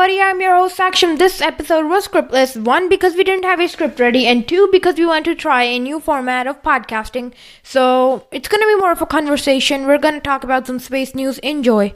everybody. 0.00 0.22
I'm 0.22 0.40
your 0.40 0.54
host, 0.54 0.78
Saksham. 0.78 1.18
This 1.18 1.42
episode 1.42 1.86
was 1.86 2.08
scriptless. 2.08 2.56
One, 2.56 2.88
because 2.88 3.16
we 3.16 3.22
didn't 3.22 3.44
have 3.44 3.60
a 3.60 3.68
script 3.68 4.00
ready, 4.00 4.26
and 4.26 4.48
two, 4.48 4.66
because 4.72 4.94
we 4.96 5.04
want 5.04 5.26
to 5.26 5.34
try 5.34 5.62
a 5.62 5.78
new 5.78 6.00
format 6.00 6.46
of 6.46 6.62
podcasting. 6.62 7.34
So 7.62 8.26
it's 8.32 8.48
going 8.48 8.62
to 8.62 8.66
be 8.66 8.76
more 8.76 8.92
of 8.92 9.02
a 9.02 9.06
conversation. 9.06 9.86
We're 9.86 9.98
going 9.98 10.14
to 10.14 10.20
talk 10.20 10.42
about 10.42 10.66
some 10.66 10.78
space 10.78 11.14
news. 11.14 11.38
Enjoy. 11.40 11.92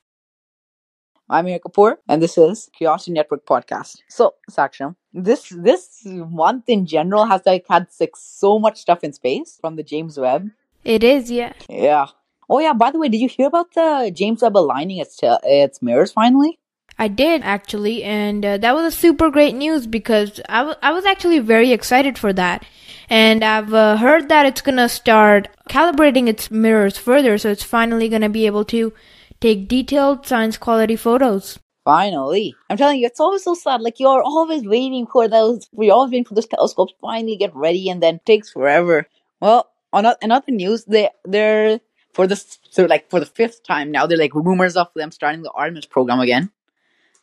I'm 1.30 1.46
Amir 1.46 1.61
Kapoor, 1.61 1.96
and 2.06 2.22
this 2.22 2.37
is 2.37 2.69
Curiosity 2.77 3.12
Network 3.12 3.46
Podcast. 3.46 3.96
So, 4.10 4.34
Saksham, 4.50 4.96
this 5.14 5.48
this 5.48 6.02
month 6.04 6.64
in 6.68 6.84
general 6.84 7.24
has 7.24 7.40
like 7.46 7.64
had 7.71 7.86
like 7.98 8.16
so 8.16 8.58
much 8.58 8.76
stuff 8.82 9.02
in 9.02 9.14
space 9.14 9.56
from 9.62 9.76
the 9.76 9.82
James 9.82 10.18
Webb. 10.18 10.50
It 10.84 11.02
is, 11.02 11.30
yeah. 11.30 11.54
Yeah. 11.71 12.08
Oh 12.50 12.58
yeah. 12.58 12.74
By 12.74 12.90
the 12.90 12.98
way, 12.98 13.08
did 13.08 13.22
you 13.22 13.28
hear 13.28 13.46
about 13.46 13.72
the 13.72 14.12
James 14.14 14.42
Webb 14.42 14.58
aligning 14.58 14.98
its 14.98 15.22
uh, 15.22 15.38
its 15.44 15.80
mirrors 15.80 16.12
finally? 16.12 16.59
I 16.98 17.09
did 17.09 17.42
actually, 17.42 18.05
and 18.05 18.45
uh, 18.45 18.59
that 18.59 18.74
was 18.74 18.95
a 18.95 18.97
super 18.97 19.30
great 19.30 19.55
news 19.55 19.87
because 19.87 20.41
I, 20.48 20.59
w- 20.59 20.77
I 20.82 20.92
was 20.92 21.05
actually 21.05 21.41
very 21.41 21.73
excited 21.73 22.16
for 22.18 22.32
that. 22.32 22.64
And 23.10 23.45
I've 23.45 23.74
uh, 23.74 23.96
heard 23.96 24.28
that 24.28 24.46
it's 24.46 24.60
gonna 24.60 24.88
start 24.88 25.48
calibrating 25.68 26.28
its 26.28 26.51
mirrors 26.51 26.96
further, 26.96 27.37
so 27.37 27.51
it's 27.51 27.65
finally 27.65 28.09
gonna 28.09 28.28
be 28.28 28.46
able 28.46 28.65
to 28.66 28.92
take 29.41 29.68
detailed 29.68 30.27
science 30.27 30.56
quality 30.56 30.96
photos. 30.96 31.59
Finally, 31.84 32.54
I'm 32.70 32.78
telling 32.78 33.01
you, 33.01 33.06
it's 33.06 33.20
always 33.20 33.42
so 33.45 33.54
sad. 33.54 33.82
Like 33.82 34.01
you're 34.01 34.23
always 34.23 34.65
waiting 34.65 35.06
for 35.06 35.29
those. 35.29 35.68
We're 35.73 35.92
always 35.92 36.12
waiting 36.12 36.24
for 36.24 36.34
those 36.34 36.46
telescopes 36.46 36.95
finally 37.01 37.37
get 37.37 37.54
ready, 37.54 37.90
and 37.90 38.02
then 38.02 38.20
takes 38.24 38.51
forever. 38.51 39.06
Well, 39.40 39.70
on 39.92 40.06
another 40.23 40.52
news, 40.52 40.84
they 40.87 41.10
they're 41.24 41.80
for 42.15 42.26
this 42.26 42.59
so 42.70 42.87
like 42.87 43.10
for 43.10 43.20
the 43.20 43.26
fifth 43.26 43.65
time 43.65 43.90
now. 43.90 44.06
They're 44.06 44.16
like 44.16 44.34
rumors 44.34 44.76
of 44.76 44.88
them 44.95 45.10
starting 45.10 45.42
the 45.42 45.51
Artemis 45.51 45.87
program 45.87 46.20
again. 46.20 46.51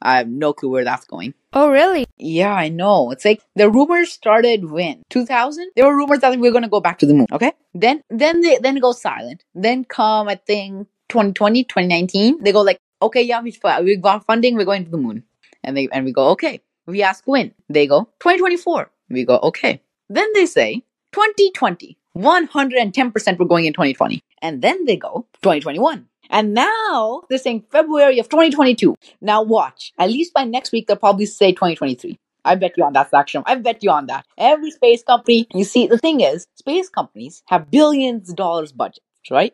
I 0.01 0.17
have 0.17 0.27
no 0.27 0.53
clue 0.53 0.69
where 0.69 0.83
that's 0.83 1.05
going. 1.05 1.33
Oh, 1.53 1.69
really? 1.69 2.05
Yeah, 2.17 2.53
I 2.53 2.69
know. 2.69 3.11
It's 3.11 3.25
like 3.25 3.41
the 3.55 3.69
rumors 3.69 4.11
started 4.11 4.65
when 4.65 5.03
2000. 5.09 5.71
There 5.75 5.85
were 5.85 5.95
rumors 5.95 6.19
that 6.19 6.37
we 6.37 6.47
are 6.47 6.51
going 6.51 6.63
to 6.63 6.69
go 6.69 6.79
back 6.79 6.99
to 6.99 7.05
the 7.05 7.13
moon. 7.13 7.27
Okay, 7.31 7.51
then 7.73 8.01
then 8.09 8.41
they 8.41 8.57
then 8.57 8.77
it 8.77 8.81
goes 8.81 9.01
silent. 9.01 9.43
Then 9.53 9.83
come 9.85 10.27
I 10.27 10.35
think 10.35 10.87
2020, 11.09 11.63
2019. 11.65 12.43
They 12.43 12.51
go 12.51 12.61
like, 12.61 12.79
okay, 13.01 13.21
yeah, 13.21 13.41
we 13.41 13.53
we 13.83 13.95
got 13.97 14.25
funding. 14.25 14.55
We're 14.55 14.65
going 14.65 14.85
to 14.85 14.91
the 14.91 14.97
moon, 14.97 15.23
and 15.63 15.75
they 15.75 15.87
and 15.91 16.05
we 16.05 16.13
go 16.13 16.29
okay. 16.29 16.61
We 16.87 17.03
ask 17.03 17.23
when. 17.25 17.53
They 17.69 17.87
go 17.87 18.05
2024. 18.19 18.89
We 19.09 19.25
go 19.25 19.39
okay. 19.43 19.81
Then 20.09 20.27
they 20.33 20.45
say 20.45 20.83
2020. 21.11 21.97
110% 22.17 23.39
we're 23.39 23.45
going 23.45 23.65
in 23.65 23.73
2020. 23.73 24.21
And 24.41 24.61
then 24.61 24.85
they 24.85 24.97
go 24.97 25.27
2021. 25.43 26.07
And 26.31 26.53
now 26.53 27.23
they're 27.29 27.37
saying 27.37 27.65
February 27.69 28.17
of 28.17 28.29
2022. 28.29 28.95
Now 29.19 29.43
watch. 29.43 29.91
At 29.99 30.09
least 30.09 30.33
by 30.33 30.45
next 30.45 30.71
week, 30.71 30.87
they'll 30.87 30.95
probably 30.97 31.25
say 31.25 31.51
2023. 31.51 32.17
I 32.43 32.55
bet 32.55 32.77
you 32.77 32.83
on 32.83 32.93
that, 32.93 33.11
Saksham. 33.11 33.43
I 33.45 33.55
bet 33.55 33.83
you 33.83 33.91
on 33.91 34.07
that. 34.07 34.25
Every 34.37 34.71
space 34.71 35.03
company, 35.03 35.47
you 35.53 35.63
see, 35.63 35.85
the 35.87 35.97
thing 35.97 36.21
is, 36.21 36.47
space 36.55 36.89
companies 36.89 37.43
have 37.47 37.69
billions 37.69 38.29
of 38.29 38.35
dollars 38.37 38.71
budgets, 38.71 39.05
right? 39.29 39.53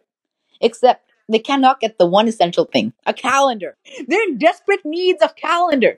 Except 0.61 1.11
they 1.29 1.39
cannot 1.39 1.81
get 1.81 1.97
the 1.97 2.05
one 2.05 2.27
essential 2.29 2.65
thing 2.65 2.93
a 3.05 3.13
calendar. 3.13 3.75
They're 4.07 4.23
in 4.23 4.37
desperate 4.37 4.85
needs 4.85 5.21
of 5.21 5.35
calendar. 5.35 5.97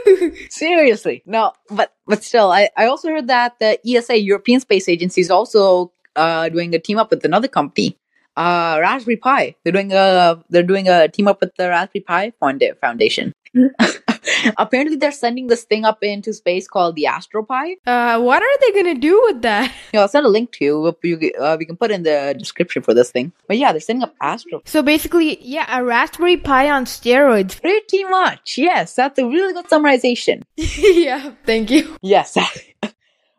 Seriously. 0.50 1.22
No, 1.26 1.52
but 1.68 1.92
but 2.06 2.24
still, 2.24 2.50
I, 2.50 2.70
I 2.76 2.86
also 2.86 3.08
heard 3.08 3.28
that 3.28 3.58
the 3.58 3.78
ESA, 3.86 4.18
European 4.18 4.60
Space 4.60 4.88
Agency, 4.88 5.20
is 5.20 5.30
also 5.30 5.92
uh, 6.16 6.48
doing 6.48 6.74
a 6.74 6.78
team 6.78 6.98
up 6.98 7.10
with 7.10 7.24
another 7.26 7.48
company 7.48 7.98
uh 8.40 8.78
Raspberry 8.80 9.16
Pi. 9.16 9.54
They're 9.62 9.72
doing 9.72 9.92
a 9.92 10.42
they're 10.48 10.70
doing 10.72 10.88
a 10.88 11.08
team 11.08 11.28
up 11.28 11.40
with 11.40 11.54
the 11.56 11.68
Raspberry 11.68 12.02
Pi 12.02 12.32
Foundation. 12.80 13.34
Apparently, 14.56 14.96
they're 14.96 15.12
sending 15.12 15.48
this 15.48 15.64
thing 15.64 15.84
up 15.84 16.02
into 16.02 16.32
space 16.32 16.68
called 16.68 16.94
the 16.94 17.06
AstroPi. 17.08 17.76
Uh, 17.86 18.20
what 18.20 18.42
are 18.42 18.56
they 18.60 18.72
gonna 18.72 18.98
do 18.98 19.20
with 19.26 19.42
that? 19.42 19.72
Yeah, 19.92 20.02
I'll 20.02 20.08
send 20.08 20.24
a 20.24 20.28
link 20.28 20.52
to 20.52 20.64
you. 20.64 20.96
you 21.02 21.32
uh, 21.40 21.56
we 21.58 21.64
can 21.66 21.76
put 21.76 21.90
in 21.90 22.04
the 22.04 22.34
description 22.38 22.82
for 22.82 22.94
this 22.94 23.10
thing. 23.10 23.32
But 23.48 23.58
yeah, 23.58 23.72
they're 23.72 23.80
sending 23.80 24.04
up 24.04 24.14
Astro. 24.20 24.62
So 24.64 24.82
basically, 24.82 25.38
yeah, 25.42 25.66
a 25.78 25.84
Raspberry 25.84 26.36
Pi 26.36 26.70
on 26.70 26.84
steroids. 26.84 27.60
Pretty 27.60 28.04
much, 28.04 28.56
yes. 28.56 28.94
That's 28.94 29.18
a 29.18 29.26
really 29.26 29.52
good 29.52 29.68
summarization. 29.68 30.42
yeah, 30.56 31.32
thank 31.44 31.70
you. 31.70 31.96
Yes, 32.02 32.36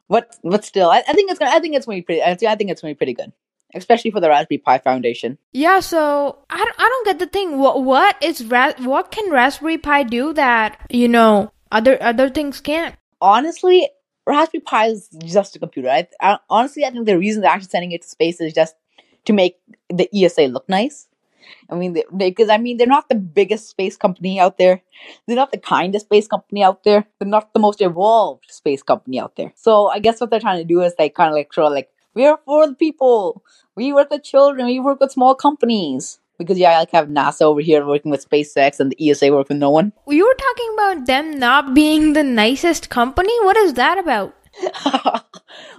but 0.10 0.36
but 0.44 0.66
still, 0.66 0.90
I, 0.90 1.04
I 1.08 1.14
think 1.14 1.32
it's 1.32 1.40
gonna. 1.40 1.56
I 1.56 1.60
think 1.60 1.76
it's 1.76 1.86
gonna 1.86 2.00
be 2.00 2.08
pretty. 2.10 2.22
I 2.22 2.36
think 2.36 2.70
it's 2.70 2.82
gonna 2.82 2.94
be 2.94 2.98
pretty 2.98 3.14
good 3.14 3.32
especially 3.74 4.12
for 4.12 4.20
the 4.20 4.30
Raspberry 4.30 4.58
Pi 4.58 4.78
Foundation. 4.80 5.38
Yeah, 5.54 5.80
so 5.80 6.40
I 6.50 6.58
don't, 6.58 6.76
I 6.78 6.90
don't 6.90 7.06
get 7.06 7.20
the 7.20 7.28
thing. 7.28 7.58
What 7.58 7.84
what 7.84 8.22
is 8.22 8.46
Ra- 8.46 8.74
what 8.80 9.12
can 9.12 9.32
Raspberry 9.32 9.78
Pi 9.78 10.04
do 10.04 10.34
that 10.34 10.80
you 10.90 11.08
know 11.08 11.52
other 11.72 12.02
other 12.02 12.30
things 12.30 12.62
can't? 12.62 12.96
Honestly, 13.22 13.90
Raspberry 14.26 14.62
Pi 14.62 14.88
is 14.88 15.10
just 15.24 15.56
a 15.56 15.60
computer. 15.60 15.90
I, 15.90 16.08
I 16.22 16.40
honestly 16.50 16.86
I 16.86 16.92
think 16.92 17.06
the 17.06 17.18
reason 17.18 17.42
they're 17.42 17.52
actually 17.52 17.70
sending 17.70 17.92
it 17.92 18.04
to 18.04 18.08
space 18.08 18.42
is 18.42 18.54
just 18.54 18.76
to 19.26 19.34
make 19.34 19.58
the 19.90 20.10
ESA 20.14 20.44
look 20.44 20.68
nice. 20.68 21.08
I 21.70 21.76
mean, 21.76 22.02
because 22.16 22.50
I 22.50 22.58
mean, 22.58 22.78
they're 22.78 22.88
not 22.88 23.10
the 23.10 23.16
biggest 23.16 23.70
space 23.70 23.98
company 23.98 24.40
out 24.40 24.58
there. 24.58 24.82
They're 25.26 25.36
not 25.36 25.52
the 25.52 25.58
kindest 25.58 26.06
space 26.06 26.28
company 26.28 26.64
out 26.64 26.84
there. 26.84 27.08
They're 27.20 27.28
not 27.28 27.54
the 27.54 27.60
most 27.60 27.82
evolved 27.82 28.46
space 28.50 28.84
company 28.84 29.20
out 29.20 29.36
there. 29.36 29.54
So 29.56 29.88
I 29.88 30.00
guess 30.00 30.20
what 30.20 30.30
they're 30.30 30.40
trying 30.40 30.60
to 30.60 30.66
do 30.66 30.82
is 30.82 30.94
like 31.00 31.16
kind 31.16 31.30
of 31.30 31.36
like 31.36 31.52
of 31.58 31.72
like 31.72 31.90
we 32.14 32.26
are 32.26 32.40
for 32.46 32.68
the 32.68 32.76
people. 32.76 33.44
We 33.76 33.94
work 33.94 34.10
with 34.10 34.24
children. 34.24 34.68
We 34.68 34.80
work 34.80 35.00
with 35.00 35.12
small 35.12 35.36
companies. 35.36 36.20
Because 36.38 36.58
yeah, 36.58 36.72
I 36.72 36.80
like 36.80 36.92
have 36.92 37.08
NASA 37.08 37.44
over 37.44 37.62
here 37.62 37.86
working 37.86 38.10
with 38.10 38.28
SpaceX 38.28 38.80
and 38.80 38.92
the 38.92 39.10
ESA 39.10 39.32
work 39.32 39.50
with 39.50 39.60
no 39.60 39.70
one. 39.70 39.94
You 40.08 40.26
were 40.26 40.34
talking 40.34 40.72
about 40.74 41.06
them 41.06 41.38
not 41.38 41.76
being 41.76 42.14
the 42.14 42.24
nicest 42.24 42.90
company. 42.90 43.34
What 43.42 43.58
is 43.58 43.76
that 43.76 44.00
about? 44.00 44.36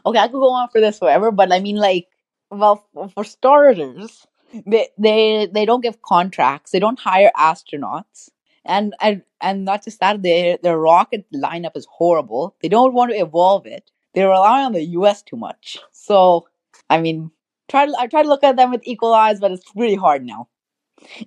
okay, 0.06 0.18
I 0.18 0.28
could 0.28 0.32
go 0.32 0.52
on 0.52 0.68
for 0.68 0.80
this 0.80 1.00
forever, 1.00 1.32
but 1.32 1.52
I 1.52 1.58
mean, 1.58 1.76
like, 1.76 2.06
well, 2.50 2.86
for 3.12 3.24
starters, 3.24 4.26
they 4.66 4.88
they 4.98 5.48
they 5.52 5.64
don't 5.64 5.82
give 5.82 6.00
contracts. 6.02 6.70
They 6.70 6.78
don't 6.78 6.98
hire 6.98 7.32
astronauts, 7.36 8.30
and 8.64 8.94
and 9.00 9.22
and 9.40 9.64
not 9.64 9.84
just 9.84 10.00
that, 10.00 10.22
their 10.22 10.58
their 10.62 10.78
rocket 10.78 11.26
lineup 11.34 11.76
is 11.76 11.86
horrible. 11.90 12.54
They 12.62 12.68
don't 12.68 12.94
want 12.94 13.10
to 13.10 13.18
evolve 13.18 13.66
it. 13.66 13.90
They 14.14 14.24
rely 14.24 14.62
on 14.62 14.72
the 14.72 14.82
U.S. 14.98 15.22
too 15.22 15.36
much. 15.36 15.78
So, 15.92 16.46
I 16.90 17.00
mean, 17.00 17.30
try 17.68 17.86
to 17.86 17.94
I 17.98 18.06
try 18.06 18.22
to 18.22 18.28
look 18.28 18.44
at 18.44 18.56
them 18.56 18.70
with 18.70 18.82
equal 18.84 19.14
eyes, 19.14 19.40
but 19.40 19.52
it's 19.52 19.70
really 19.74 19.94
hard 19.94 20.24
now. 20.24 20.48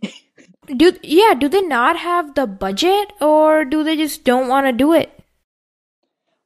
do 0.67 0.97
yeah? 1.01 1.33
Do 1.33 1.49
they 1.49 1.61
not 1.61 1.97
have 1.97 2.35
the 2.35 2.45
budget, 2.47 3.13
or 3.19 3.65
do 3.65 3.83
they 3.83 3.97
just 3.97 4.23
don't 4.23 4.47
want 4.47 4.67
to 4.67 4.71
do 4.71 4.93
it? 4.93 5.11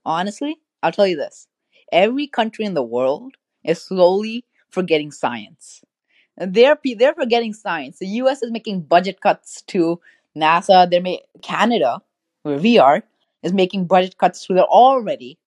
Honestly, 0.05 0.57
I'll 0.81 0.93
tell 0.93 1.07
you 1.07 1.17
this: 1.17 1.47
every 1.91 2.27
country 2.27 2.65
in 2.65 2.73
the 2.73 2.83
world 2.83 3.35
is 3.63 3.81
slowly 3.81 4.45
forgetting 4.69 5.11
science. 5.11 5.81
They're 6.37 6.77
they're 6.97 7.13
forgetting 7.13 7.53
science. 7.53 7.99
The 7.99 8.07
U.S. 8.23 8.41
is 8.43 8.51
making 8.51 8.81
budget 8.83 9.19
cuts 9.19 9.61
to 9.63 9.99
NASA. 10.37 10.89
They're 10.89 11.01
ma- 11.01 11.25
Canada, 11.41 12.01
where 12.43 12.57
we 12.57 12.77
are, 12.79 13.03
is 13.43 13.51
making 13.51 13.87
budget 13.87 14.17
cuts 14.17 14.45
to 14.47 14.53
their 14.53 14.63
already 14.63 15.37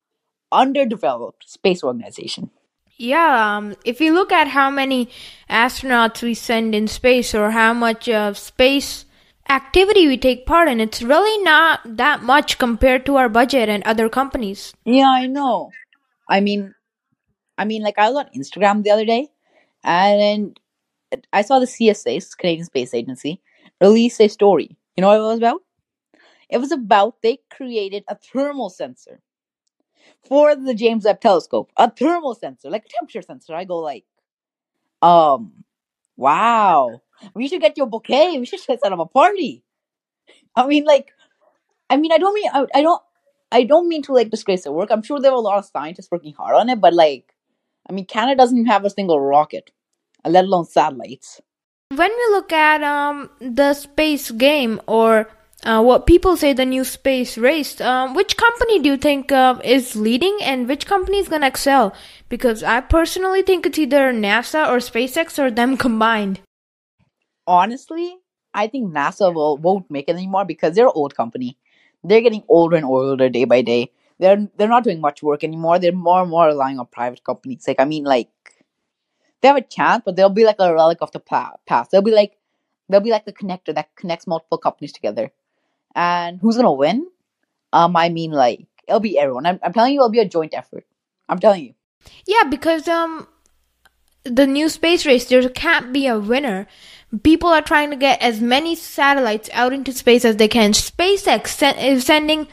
underdeveloped 0.53 1.49
space 1.49 1.83
organization. 1.83 2.51
Yeah, 2.97 3.57
um, 3.57 3.75
if 3.85 4.01
you 4.01 4.15
look 4.15 4.31
at 4.31 4.49
how 4.49 4.71
many 4.71 5.09
astronauts 5.51 6.23
we 6.23 6.35
send 6.35 6.75
in 6.75 6.87
space 6.87 7.35
or 7.35 7.51
how 7.51 7.73
much 7.73 8.09
of 8.09 8.39
space 8.39 9.07
activity 9.49 10.07
we 10.07 10.17
take 10.17 10.47
part 10.47 10.69
in, 10.69 10.79
it's 10.79 11.03
really 11.03 11.43
not 11.43 11.81
that 11.85 12.23
much 12.23 12.59
compared 12.59 13.05
to 13.07 13.17
our 13.17 13.29
budget 13.29 13.69
and 13.69 13.83
other 13.85 14.09
companies. 14.09 14.75
Yeah, 14.85 15.09
I 15.09 15.27
know. 15.27 15.71
I 16.29 16.41
mean, 16.41 16.75
I 17.59 17.65
mean, 17.65 17.83
like 17.83 17.99
I 17.99 18.11
was 18.11 18.25
on 18.25 18.41
Instagram 18.41 18.85
the 18.85 18.91
other 18.91 19.05
day, 19.05 19.29
and 19.83 20.59
I 21.33 21.43
saw 21.43 21.59
the 21.59 21.67
CSA, 21.67 22.37
Canadian 22.39 22.67
Space 22.67 22.95
Agency, 22.95 23.41
release 23.81 24.21
a 24.21 24.29
story. 24.29 24.77
You 24.97 25.03
know 25.03 25.09
what 25.09 25.19
it 25.19 25.23
was 25.23 25.39
about? 25.39 25.61
It 26.49 26.59
was 26.59 26.73
about 26.73 27.23
they 27.23 27.39
created 27.51 28.05
a 28.09 28.17
thermal 28.17 28.71
sensor 28.71 29.21
for 30.25 30.55
the 30.55 30.75
James 30.75 31.05
Webb 31.05 31.21
Telescope, 31.21 31.73
a 31.77 31.91
thermal 31.91 32.35
sensor, 32.35 32.71
like 32.71 32.85
a 32.87 32.89
temperature 32.89 33.23
sensor. 33.23 33.55
I 33.55 33.65
go 33.65 33.79
like, 33.79 34.05
um, 35.01 35.65
wow, 36.17 37.03
we 37.35 37.49
should 37.49 37.61
get 37.61 37.77
you 37.77 37.85
a 37.85 37.87
bouquet. 37.87 38.39
We 38.39 38.47
should 38.47 38.61
set 38.61 38.79
up 38.85 38.99
a 38.99 39.07
party. 39.07 39.65
I 40.55 40.67
mean, 40.67 40.85
like, 40.85 41.13
I 41.91 41.97
mean, 41.97 42.13
I 42.13 42.19
don't 42.19 42.35
mean, 42.35 42.51
I, 42.53 42.67
I 42.75 42.83
don't, 42.83 43.03
I 43.51 43.65
don't 43.65 43.89
mean 43.89 44.03
to 44.05 44.13
like 44.13 44.31
disgrace 44.31 44.65
their 44.65 44.73
work. 44.73 44.91
I'm 44.91 45.03
sure 45.03 45.21
there 45.21 45.33
are 45.33 45.37
a 45.37 45.41
lot 45.41 45.59
of 45.59 45.67
scientists 45.67 46.11
working 46.11 46.35
hard 46.35 46.57
on 46.57 46.71
it, 46.71 46.81
but 46.81 46.95
like, 46.95 47.35
I 47.89 47.93
mean, 47.93 48.07
Canada 48.07 48.37
doesn't 48.37 48.67
have 48.67 48.85
a 48.85 48.91
single 48.91 49.21
rocket, 49.21 49.71
let 50.25 50.45
alone 50.45 50.65
satellites. 50.65 51.41
When 51.95 52.11
we 52.11 52.27
look 52.31 52.53
at 52.53 52.83
um 52.83 53.29
the 53.41 53.75
space 53.75 54.31
game 54.31 54.81
or 54.87 55.29
uh, 55.65 55.83
what 55.83 56.07
people 56.07 56.37
say 56.37 56.53
the 56.53 56.65
new 56.65 56.85
space 56.85 57.39
race. 57.39 57.81
Um, 57.81 58.15
which 58.15 58.37
company 58.37 58.81
do 58.81 58.91
you 58.91 58.97
think 58.97 59.31
uh, 59.31 59.59
is 59.63 59.95
leading, 59.95 60.39
and 60.43 60.69
which 60.69 60.87
company 60.87 61.19
is 61.19 61.29
gonna 61.29 61.47
excel? 61.47 61.95
Because 62.29 62.63
I 62.63 62.81
personally 62.81 63.43
think 63.43 63.67
it's 63.67 63.79
either 63.79 64.13
NASA 64.13 64.69
or 64.69 64.79
SpaceX 64.79 65.39
or 65.39 65.51
them 65.51 65.77
combined. 65.87 66.41
Honestly, 67.47 68.17
I 68.55 68.67
think 68.67 68.93
NASA 68.93 69.33
will 69.33 69.57
won't 69.57 69.91
make 69.91 70.09
it 70.09 70.17
anymore 70.17 70.45
because 70.45 70.75
they're 70.75 70.87
an 70.87 70.93
old 70.95 71.15
company. 71.15 71.57
they're 72.05 72.21
getting 72.21 72.43
older 72.49 72.77
and 72.77 72.85
older 72.85 73.29
day 73.29 73.45
by 73.45 73.63
day. 73.63 73.91
They're 74.19 74.49
they're 74.57 74.69
not 74.69 74.85
doing 74.85 75.01
much 75.01 75.23
work 75.23 75.45
anymore. 75.45 75.79
They're 75.79 75.93
more 75.93 76.23
and 76.23 76.31
more 76.31 76.47
relying 76.47 76.79
on 76.79 76.87
private 76.87 77.23
companies. 77.25 77.67
Like 77.67 77.81
I 77.81 77.85
mean, 77.85 78.05
like 78.05 78.31
they 79.41 79.49
have 79.49 79.57
a 79.57 79.63
chance, 79.63 80.03
but 80.05 80.17
they'll 80.17 80.31
be 80.31 80.45
like 80.45 80.57
a 80.59 80.75
relic 80.75 80.99
of 81.01 81.13
the 81.13 81.21
past. 81.21 81.91
They'll 81.91 82.03
be 82.03 82.11
like 82.11 82.37
they'll 82.89 83.01
be 83.01 83.11
like 83.11 83.25
the 83.25 83.33
connector 83.33 83.75
that 83.75 83.95
connects 83.97 84.27
multiple 84.27 84.59
companies 84.59 84.93
together. 84.93 85.31
And 85.95 86.41
who's 86.41 86.57
gonna 86.57 86.73
win? 86.73 87.07
Um, 87.73 87.97
I 87.97 88.09
mean, 88.09 88.33
like 88.33 88.67
it'll 88.87 89.01
be 89.01 89.19
everyone. 89.19 89.47
I'm, 89.47 89.61
I'm 89.63 89.73
telling 89.73 89.95
you, 89.95 90.01
it'll 90.01 90.11
be 90.11 90.21
a 90.21 90.29
joint 90.29 90.55
effort. 90.55 90.87
I'm 91.29 91.39
telling 91.39 91.65
you. 91.65 91.75
Yeah, 92.27 92.45
because 92.49 92.89
um, 92.89 93.27
the 94.25 94.47
new 94.47 94.69
space 94.69 95.07
race, 95.07 95.27
there 95.27 95.49
can't 95.49 95.93
be 95.93 96.07
a 96.07 96.19
winner. 96.19 96.67
People 97.23 97.51
are 97.51 97.63
trying 97.63 97.91
to 97.91 97.97
get 97.97 98.23
as 98.23 98.41
many 98.41 98.75
satellites 98.75 99.51
out 99.53 99.73
into 99.73 99.93
space 99.93 100.25
as 100.25 100.37
they 100.37 100.49
can. 100.49 100.73
SpaceX 100.73 101.49
sen- 101.49 101.79
is 101.79 102.05
sending 102.05 102.49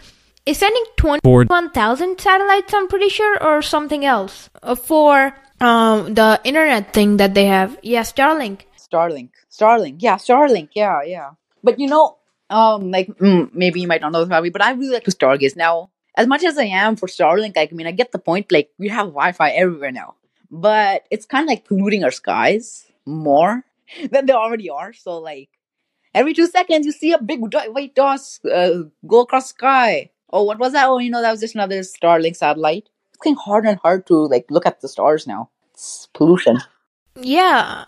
is 0.46 0.58
sending 0.58 0.84
twenty 0.98 1.22
one 1.24 1.70
thousand 1.72 2.20
satellites. 2.20 2.74
I'm 2.74 2.88
pretty 2.88 3.10
sure, 3.10 3.42
or 3.44 3.62
something 3.62 4.04
else 4.06 4.50
uh, 4.62 4.76
for 4.76 5.34
um 5.62 6.14
the 6.14 6.40
internet 6.44 6.94
thing 6.94 7.18
that 7.18 7.34
they 7.34 7.46
have. 7.46 7.78
Yeah, 7.84 8.02
Starlink. 8.02 8.62
Starlink. 8.78 9.30
Starlink. 9.50 9.98
Yeah, 10.00 10.16
Starlink. 10.16 10.70
Yeah, 10.74 11.04
yeah. 11.04 11.32
But 11.64 11.80
you 11.80 11.88
know, 11.88 12.19
um, 12.50 12.92
like 12.92 13.08
mm, 13.08 13.54
maybe 13.54 13.82
you 13.82 13.88
might 13.88 14.02
not 14.02 14.12
know 14.12 14.20
this 14.20 14.28
about 14.28 14.44
me, 14.44 14.50
but 14.50 14.62
I 14.62 14.72
really 14.72 14.94
like 14.94 15.04
to 15.06 15.12
stargaze 15.12 15.56
now. 15.56 15.92
As 16.18 16.28
much 16.28 16.44
as 16.44 16.58
I 16.58 16.66
am 16.66 16.96
for 16.96 17.08
Starlink, 17.08 17.56
like 17.56 17.72
I 17.72 17.76
mean, 17.76 17.88
I 17.88 17.92
get 17.92 18.12
the 18.12 18.20
point. 18.20 18.52
Like 18.52 18.70
we 18.78 18.90
have 18.90 19.08
Wi-Fi 19.08 19.50
everywhere 19.52 19.92
now, 19.92 20.16
but 20.52 21.04
it's 21.12 21.26
kind 21.26 21.44
of 21.44 21.50
like 21.50 21.66
polluting 21.66 22.04
our 22.04 22.12
skies 22.12 22.86
more 23.06 23.64
than 24.12 24.26
they 24.26 24.34
already 24.34 24.70
are. 24.70 24.94
So 24.94 25.18
like 25.18 25.50
every 26.14 26.34
two 26.34 26.48
seconds, 26.48 26.86
you 26.86 26.92
see 26.92 27.14
a 27.14 27.22
big 27.22 27.40
white 27.42 27.96
dot 27.96 28.20
uh, 28.52 28.84
go 29.08 29.22
across 29.22 29.52
the 29.52 29.58
sky. 29.58 30.12
Oh, 30.32 30.44
what 30.44 30.60
was 30.60 30.74
that? 30.74 30.88
Oh, 30.88 31.00
you 31.00 31.10
know, 31.10 31.22
that 31.22 31.32
was 31.32 31.40
just 31.40 31.56
another 31.56 31.80
Starlink 31.80 32.36
satellite. 32.36 32.90
It's 33.10 33.18
getting 33.24 33.36
harder 33.36 33.70
and 33.70 33.80
harder 33.80 34.04
to 34.04 34.16
like 34.28 34.46
look 34.50 34.66
at 34.66 34.82
the 34.82 34.88
stars 34.88 35.26
now. 35.26 35.50
It's 35.74 36.08
pollution. 36.14 36.60
Yeah. 37.16 37.86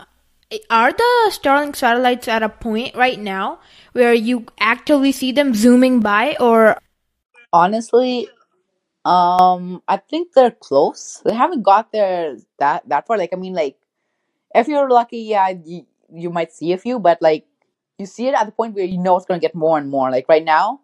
Are 0.69 0.91
the 0.91 1.31
Starlink 1.31 1.75
satellites 1.75 2.27
at 2.27 2.43
a 2.43 2.49
point 2.49 2.95
right 2.95 3.19
now 3.19 3.59
where 3.93 4.13
you 4.13 4.45
actively 4.59 5.11
see 5.11 5.31
them 5.31 5.53
zooming 5.53 6.01
by 6.01 6.35
or 6.39 6.77
Honestly, 7.53 8.29
um, 9.03 9.83
I 9.87 9.97
think 9.97 10.33
they're 10.33 10.51
close. 10.51 11.21
They 11.25 11.33
haven't 11.33 11.63
got 11.63 11.91
there 11.91 12.37
that 12.59 12.87
that 12.87 13.07
far. 13.07 13.17
Like, 13.17 13.31
I 13.33 13.35
mean, 13.35 13.53
like 13.53 13.77
if 14.55 14.67
you're 14.67 14.89
lucky, 14.89 15.19
yeah, 15.19 15.49
you, 15.49 15.85
you 16.13 16.29
might 16.29 16.53
see 16.53 16.71
a 16.71 16.77
few, 16.77 16.99
but 16.99 17.21
like 17.21 17.45
you 17.97 18.05
see 18.05 18.27
it 18.27 18.35
at 18.35 18.45
the 18.45 18.51
point 18.51 18.75
where 18.75 18.85
you 18.85 18.97
know 18.97 19.17
it's 19.17 19.25
gonna 19.25 19.39
get 19.39 19.53
more 19.53 19.77
and 19.77 19.89
more. 19.89 20.09
Like 20.11 20.29
right 20.29 20.43
now, 20.43 20.79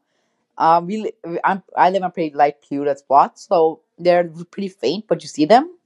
um, 0.57 0.87
we 0.87 1.11
I'm, 1.43 1.63
I 1.75 1.89
live 1.89 1.97
in 1.97 2.03
a 2.03 2.09
pretty 2.09 2.35
light 2.35 2.55
polluted 2.67 2.99
spot, 2.99 3.39
so 3.39 3.81
they're 3.97 4.29
pretty 4.51 4.69
faint, 4.69 5.05
but 5.07 5.23
you 5.23 5.29
see 5.29 5.45
them. 5.45 5.77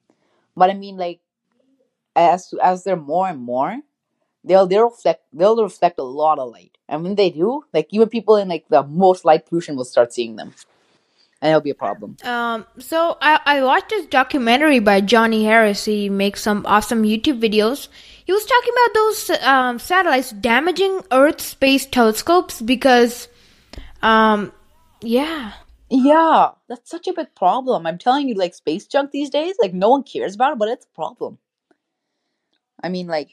But 0.56 0.72
I 0.72 0.74
mean, 0.74 0.98
like 0.98 1.20
as 2.16 2.54
as 2.62 2.84
they're 2.84 2.96
more 2.96 3.28
and 3.28 3.42
more, 3.42 3.80
they'll 4.44 4.68
they'll 4.68 4.90
reflect 4.90 5.24
they'll 5.34 5.62
reflect 5.62 6.00
a 6.00 6.04
lot 6.04 6.40
of 6.40 6.52
light, 6.52 6.78
and 6.88 7.04
when 7.04 7.16
they 7.16 7.30
do, 7.30 7.64
like 7.74 7.88
even 7.92 8.10
people 8.10 8.36
in 8.36 8.50
like 8.50 8.66
the 8.70 8.84
most 8.84 9.26
light 9.26 9.46
pollution 9.46 9.76
will 9.76 9.86
start 9.86 10.14
seeing 10.14 10.36
them, 10.36 10.54
and 11.42 11.50
it'll 11.50 11.62
be 11.62 11.70
a 11.70 11.76
problem. 11.76 12.18
Um, 12.24 12.66
so 12.80 13.18
I, 13.22 13.40
I 13.46 13.64
watched 13.64 13.90
this 13.90 14.06
documentary 14.08 14.80
by 14.80 15.02
Johnny 15.02 15.46
Harris. 15.46 15.86
He 15.86 16.10
makes 16.10 16.42
some 16.42 16.66
awesome 16.66 17.04
YouTube 17.04 17.40
videos. 17.42 17.88
He 18.24 18.34
was 18.34 18.46
talking 18.46 18.74
about 18.74 18.94
those 18.94 19.30
um, 19.42 19.80
satellites 19.80 20.32
damaging 20.32 21.02
Earth 21.12 21.42
space 21.42 21.86
telescopes 21.86 22.62
because, 22.62 23.28
um, 24.02 24.52
yeah. 25.02 25.54
Yeah, 25.90 26.52
that's 26.70 26.90
such 26.90 27.08
a 27.08 27.14
big 27.14 27.36
problem. 27.36 27.86
I'm 27.86 27.98
telling 27.98 28.30
you, 28.30 28.36
like 28.36 28.54
space 28.54 28.88
junk 28.88 29.12
these 29.12 29.30
days, 29.30 29.56
like 29.62 29.74
no 29.74 29.90
one 29.90 30.04
cares 30.04 30.36
about 30.36 30.54
it, 30.54 30.60
but 30.60 30.70
it's 30.70 30.86
a 30.86 30.96
problem. 30.96 31.40
I 32.84 32.90
mean, 32.90 33.08
like, 33.08 33.30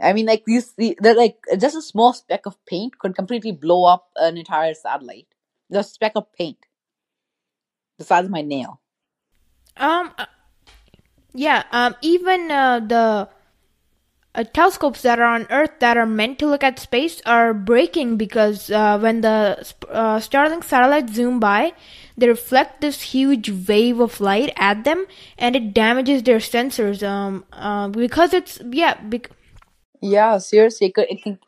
I 0.00 0.12
mean, 0.12 0.26
like 0.26 0.44
you 0.46 0.60
see, 0.60 0.96
they're 0.98 1.14
like 1.14 1.38
just 1.58 1.76
a 1.76 1.82
small 1.82 2.12
speck 2.12 2.46
of 2.46 2.56
paint 2.66 2.98
could 2.98 3.14
completely 3.14 3.52
blow 3.52 3.84
up 3.84 4.10
an 4.16 4.36
entire 4.36 4.74
satellite. 4.74 5.28
Just 5.72 5.90
a 5.90 5.94
speck 5.94 6.12
of 6.14 6.32
paint, 6.32 6.58
the 7.98 8.04
size 8.04 8.24
of 8.24 8.30
my 8.30 8.42
nail. 8.42 8.80
Um, 9.76 10.12
uh, 10.18 10.26
yeah. 11.32 11.64
Um, 11.72 11.96
even 12.02 12.50
uh, 12.50 12.80
the 12.80 13.28
uh, 14.34 14.44
telescopes 14.52 15.02
that 15.02 15.18
are 15.20 15.34
on 15.34 15.46
Earth 15.50 15.70
that 15.78 15.96
are 15.96 16.06
meant 16.06 16.38
to 16.40 16.46
look 16.46 16.64
at 16.64 16.78
space 16.78 17.22
are 17.24 17.54
breaking 17.54 18.16
because 18.16 18.70
uh, 18.70 18.98
when 18.98 19.20
the 19.20 19.56
uh, 19.90 20.18
Starlink 20.18 20.64
satellites 20.64 21.14
zoom 21.14 21.38
by, 21.38 21.72
they 22.16 22.28
reflect 22.28 22.80
this 22.80 23.00
huge 23.02 23.50
wave 23.68 24.00
of 24.00 24.20
light 24.20 24.52
at 24.56 24.84
them, 24.84 25.06
and 25.38 25.56
it 25.56 25.72
damages 25.74 26.22
their 26.22 26.38
sensors. 26.38 27.06
Um, 27.06 27.44
uh, 27.52 27.88
because 27.88 28.32
it's 28.34 28.60
yeah, 28.70 28.94
bec- 28.94 29.30
Yeah, 30.00 30.38
seriously, 30.38 30.92
it, 30.96 31.22
can, 31.22 31.38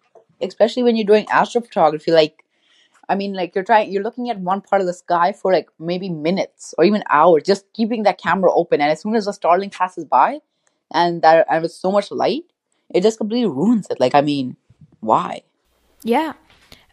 especially 0.40 0.82
when 0.82 0.96
you're 0.96 1.06
doing 1.06 1.26
astrophotography. 1.26 2.12
Like, 2.12 2.44
I 3.08 3.14
mean, 3.14 3.32
like 3.34 3.54
you're 3.54 3.64
trying, 3.64 3.92
you're 3.92 4.02
looking 4.02 4.30
at 4.30 4.38
one 4.38 4.60
part 4.60 4.80
of 4.80 4.86
the 4.86 4.94
sky 4.94 5.32
for 5.32 5.52
like 5.52 5.68
maybe 5.78 6.08
minutes 6.08 6.74
or 6.78 6.84
even 6.84 7.02
hours, 7.10 7.42
just 7.44 7.64
keeping 7.72 8.04
that 8.04 8.18
camera 8.18 8.52
open. 8.52 8.80
And 8.80 8.90
as 8.90 9.00
soon 9.00 9.16
as 9.16 9.24
the 9.24 9.32
Starlink 9.32 9.72
passes 9.72 10.04
by, 10.04 10.40
and 10.92 11.22
that 11.22 11.46
and 11.50 11.62
with 11.62 11.72
so 11.72 11.90
much 11.90 12.10
light, 12.10 12.44
it 12.94 13.02
just 13.02 13.18
completely 13.18 13.48
ruins 13.48 13.86
it. 13.90 14.00
Like, 14.00 14.14
I 14.14 14.20
mean, 14.20 14.56
why? 15.00 15.42
yeah. 16.02 16.32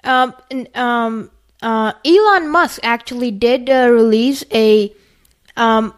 Um, 0.04 0.34
um, 0.76 1.32
uh, 1.62 1.94
Elon 2.04 2.50
Musk 2.50 2.80
actually 2.84 3.32
did 3.32 3.70
uh, 3.70 3.90
release 3.90 4.44
a 4.52 4.94
um, 5.56 5.94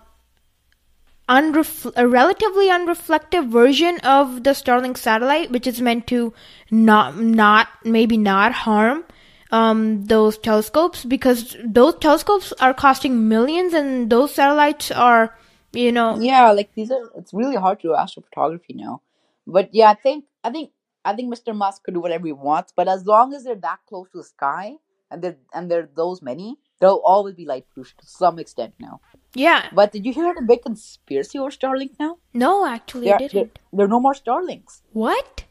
unref- 1.28 1.92
a 1.96 2.08
relatively 2.08 2.68
unreflective 2.68 3.50
version 3.50 4.00
of 4.02 4.44
the 4.44 4.52
Starlink 4.52 4.98
satellite, 4.98 5.52
which 5.52 5.66
is 5.68 5.82
meant 5.82 6.08
to 6.08 6.34
not 6.70 7.18
not 7.18 7.68
maybe 7.84 8.18
not 8.18 8.52
harm 8.52 9.06
um, 9.52 10.06
those 10.06 10.38
telescopes 10.38 11.04
because 11.06 11.56
those 11.64 11.96
telescopes 11.96 12.54
are 12.60 12.74
costing 12.74 13.28
millions, 13.28 13.74
and 13.74 14.10
those 14.10 14.36
satellites 14.36 14.92
are 14.92 15.36
you 15.74 15.92
know 15.92 16.18
Yeah, 16.20 16.52
like 16.52 16.74
these 16.76 16.92
are. 16.92 17.10
It's 17.18 17.34
really 17.34 17.56
hard 17.56 17.80
to 17.80 17.88
do 17.88 17.94
astrophotography 17.94 18.76
now. 18.76 19.02
But 19.48 19.70
yeah, 19.74 19.90
I 19.92 19.96
think 19.96 20.26
I 20.44 20.50
think 20.50 20.72
I 21.04 21.14
think 21.16 21.34
Mr. 21.34 21.56
Musk 21.56 21.84
could 21.84 21.94
do 21.94 22.00
whatever 22.00 22.26
he 22.26 22.34
wants, 22.34 22.74
but 22.76 22.88
as 22.88 23.06
long 23.06 23.34
as 23.34 23.44
they're 23.44 23.56
that 23.56 23.80
close 23.88 24.10
to 24.12 24.18
the 24.20 24.24
sky 24.24 24.74
and 25.12 25.22
they're 25.22 25.38
and 25.54 25.70
they're 25.70 25.90
those 25.96 26.22
many, 26.22 26.58
there'll 26.80 27.02
always 27.06 27.36
be 27.36 27.46
light 27.46 27.66
pollution 27.74 27.98
to 28.00 28.08
some 28.08 28.40
extent 28.40 28.74
now. 28.80 29.00
yeah 29.36 29.70
But 29.72 29.92
did 29.92 30.06
you 30.06 30.14
hear 30.14 30.34
the 30.34 30.42
big 30.42 30.64
conspiracy 30.64 31.38
over 31.38 31.52
Starlink 31.52 31.92
now? 32.00 32.18
no 32.34 32.66
actually 32.66 33.06
There, 33.06 33.16
I 33.16 33.18
didn't 33.20 33.60
there 33.72 33.86
are 33.86 33.90
no 33.90 34.00
more 34.00 34.14
Starlinks. 34.14 34.82
what 34.94 35.46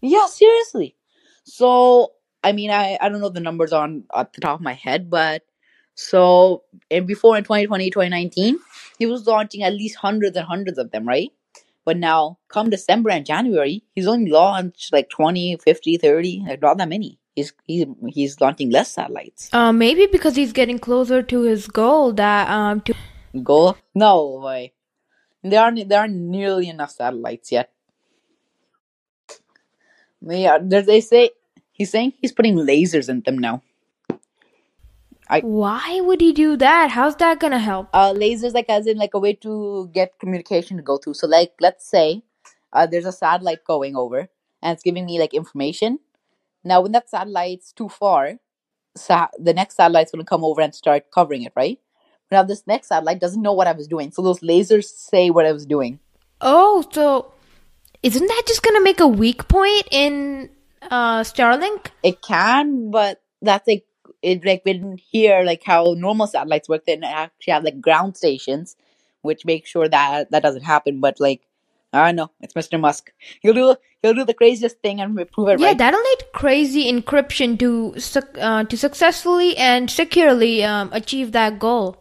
Yeah, 0.00 0.26
seriously. 0.26 0.96
So 1.44 2.12
I 2.42 2.52
mean, 2.52 2.70
I 2.70 2.96
I 3.00 3.08
don't 3.08 3.20
know 3.20 3.28
the 3.28 3.40
numbers 3.40 3.72
on 3.72 4.04
at 4.14 4.32
the 4.32 4.40
top 4.40 4.60
of 4.60 4.60
my 4.62 4.72
head, 4.72 5.10
but 5.10 5.42
so 5.94 6.62
and 6.90 7.06
before 7.06 7.36
in 7.36 7.44
2020, 7.44 7.90
2019, 7.90 8.58
he 8.98 9.06
was 9.06 9.26
launching 9.26 9.62
at 9.62 9.74
least 9.74 9.96
hundreds 9.96 10.36
and 10.36 10.46
hundreds 10.46 10.78
of 10.78 10.90
them, 10.90 11.06
right? 11.06 11.30
But 11.90 11.96
now, 11.96 12.38
come 12.46 12.70
December 12.70 13.10
and 13.10 13.26
January, 13.26 13.82
he's 13.96 14.06
only 14.06 14.30
launched 14.30 14.92
like 14.92 15.10
20, 15.10 15.56
50, 15.56 15.96
30, 15.98 16.44
like 16.46 16.62
not 16.62 16.76
that 16.78 16.88
many. 16.88 17.18
He's 17.34 17.52
he's 17.66 17.86
he's 18.06 18.40
launching 18.40 18.70
less 18.70 18.92
satellites. 18.92 19.48
uh, 19.52 19.72
maybe 19.72 20.06
because 20.06 20.36
he's 20.36 20.52
getting 20.52 20.78
closer 20.78 21.20
to 21.20 21.40
his 21.42 21.66
goal 21.66 22.12
that 22.12 22.48
um 22.48 22.80
to 22.82 22.94
Go 23.42 23.76
no 23.92 24.38
way. 24.44 24.72
There 25.42 25.60
aren't 25.60 25.88
there 25.88 25.98
aren't 25.98 26.14
nearly 26.14 26.68
enough 26.68 26.92
satellites 26.92 27.50
yet. 27.50 27.72
Yeah, 30.22 30.58
there- 30.62 30.82
they 30.82 31.00
say 31.00 31.30
he's 31.72 31.90
saying 31.90 32.12
he's 32.20 32.30
putting 32.32 32.54
lasers 32.70 33.08
in 33.08 33.22
them 33.22 33.38
now. 33.38 33.62
I 35.30 35.40
why 35.40 36.00
would 36.02 36.20
he 36.20 36.32
do 36.32 36.56
that 36.56 36.90
how's 36.90 37.14
that 37.16 37.38
gonna 37.38 37.58
help 37.60 37.88
uh 37.94 38.12
lasers 38.12 38.52
like 38.52 38.68
as 38.68 38.86
in 38.86 38.98
like 38.98 39.14
a 39.14 39.18
way 39.18 39.32
to 39.34 39.88
get 39.94 40.18
communication 40.18 40.76
to 40.76 40.82
go 40.82 40.96
through. 40.98 41.14
So 41.14 41.26
like 41.28 41.52
let's 41.60 41.88
say 41.88 42.22
uh 42.72 42.86
there's 42.86 43.06
a 43.06 43.12
satellite 43.12 43.64
going 43.64 43.96
over 43.96 44.28
and 44.62 44.72
it's 44.74 44.82
giving 44.82 45.06
me 45.06 45.20
like 45.20 45.32
information. 45.32 46.00
Now 46.64 46.80
when 46.80 46.92
that 46.92 47.08
satellite's 47.08 47.72
too 47.72 47.88
far, 47.88 48.40
sa- 48.96 49.30
the 49.38 49.54
next 49.54 49.76
satellite's 49.76 50.10
gonna 50.10 50.24
come 50.24 50.44
over 50.44 50.60
and 50.60 50.74
start 50.74 51.10
covering 51.12 51.42
it, 51.42 51.52
right? 51.54 51.78
Now 52.32 52.42
this 52.42 52.66
next 52.66 52.88
satellite 52.88 53.20
doesn't 53.20 53.42
know 53.42 53.52
what 53.52 53.68
I 53.68 53.72
was 53.72 53.86
doing, 53.86 54.10
so 54.10 54.22
those 54.22 54.40
lasers 54.40 54.86
say 54.86 55.30
what 55.30 55.46
I 55.46 55.52
was 55.52 55.64
doing. 55.64 56.00
Oh, 56.40 56.84
so 56.90 57.32
isn't 58.02 58.26
that 58.26 58.42
just 58.48 58.62
gonna 58.64 58.80
make 58.82 58.98
a 58.98 59.06
weak 59.08 59.46
point 59.46 59.86
in 59.92 60.50
uh 60.90 61.20
Starlink? 61.20 61.86
It 62.02 62.20
can, 62.20 62.90
but 62.90 63.22
that's 63.42 63.66
like 63.68 63.84
it 64.22 64.44
like 64.44 64.62
when 64.64 64.98
here 64.98 65.42
like 65.42 65.62
how 65.64 65.94
normal 65.96 66.26
satellites 66.26 66.68
work, 66.68 66.86
they 66.86 66.98
actually 66.98 67.52
have 67.52 67.64
like 67.64 67.80
ground 67.80 68.16
stations, 68.16 68.76
which 69.22 69.44
make 69.44 69.66
sure 69.66 69.88
that 69.88 70.30
that 70.30 70.42
doesn't 70.42 70.62
happen. 70.62 71.00
But 71.00 71.20
like 71.20 71.42
I 71.92 72.12
know 72.12 72.30
it's 72.40 72.54
Mr. 72.54 72.80
Musk. 72.80 73.12
He'll 73.40 73.54
do 73.54 73.76
he'll 74.02 74.14
do 74.14 74.24
the 74.24 74.34
craziest 74.34 74.78
thing 74.80 75.00
and 75.00 75.14
prove 75.32 75.48
it 75.48 75.52
right. 75.52 75.60
Yeah, 75.60 75.66
right. 75.68 75.78
that'll 75.78 76.00
need 76.00 76.32
crazy 76.32 76.90
encryption 76.92 77.58
to 77.58 78.40
uh, 78.40 78.64
to 78.64 78.76
successfully 78.76 79.56
and 79.56 79.90
securely 79.90 80.62
um, 80.64 80.90
achieve 80.92 81.32
that 81.32 81.58
goal. 81.58 81.96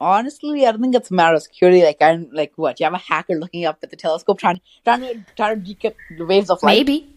Honestly, 0.00 0.66
I 0.66 0.72
don't 0.72 0.80
think 0.80 0.94
it's 0.94 1.10
a 1.10 1.14
matter 1.14 1.36
of 1.36 1.42
security. 1.42 1.82
Like 1.82 2.00
I'm 2.00 2.30
like 2.32 2.52
what? 2.56 2.80
You 2.80 2.84
have 2.84 2.94
a 2.94 2.98
hacker 2.98 3.34
looking 3.34 3.64
up 3.66 3.78
at 3.82 3.90
the 3.90 3.96
telescope 3.96 4.38
trying 4.38 4.60
trying 4.84 5.02
to 5.02 5.24
trying 5.36 5.62
to 5.62 5.74
decrypt 5.74 5.96
the 6.16 6.24
waves 6.24 6.50
of 6.50 6.62
light. 6.62 6.86
Maybe. 6.86 7.16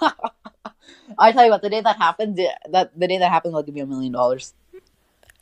I 1.18 1.32
tell 1.32 1.44
you 1.44 1.50
what, 1.50 1.62
the 1.62 1.70
day 1.70 1.80
that 1.80 1.96
happens, 1.96 2.38
that 2.70 2.90
the 2.96 3.08
day 3.08 3.18
that 3.18 3.30
happens, 3.30 3.54
I'll 3.54 3.62
give 3.62 3.76
you 3.76 3.82
a 3.82 3.86
million 3.86 4.12
dollars. 4.12 4.54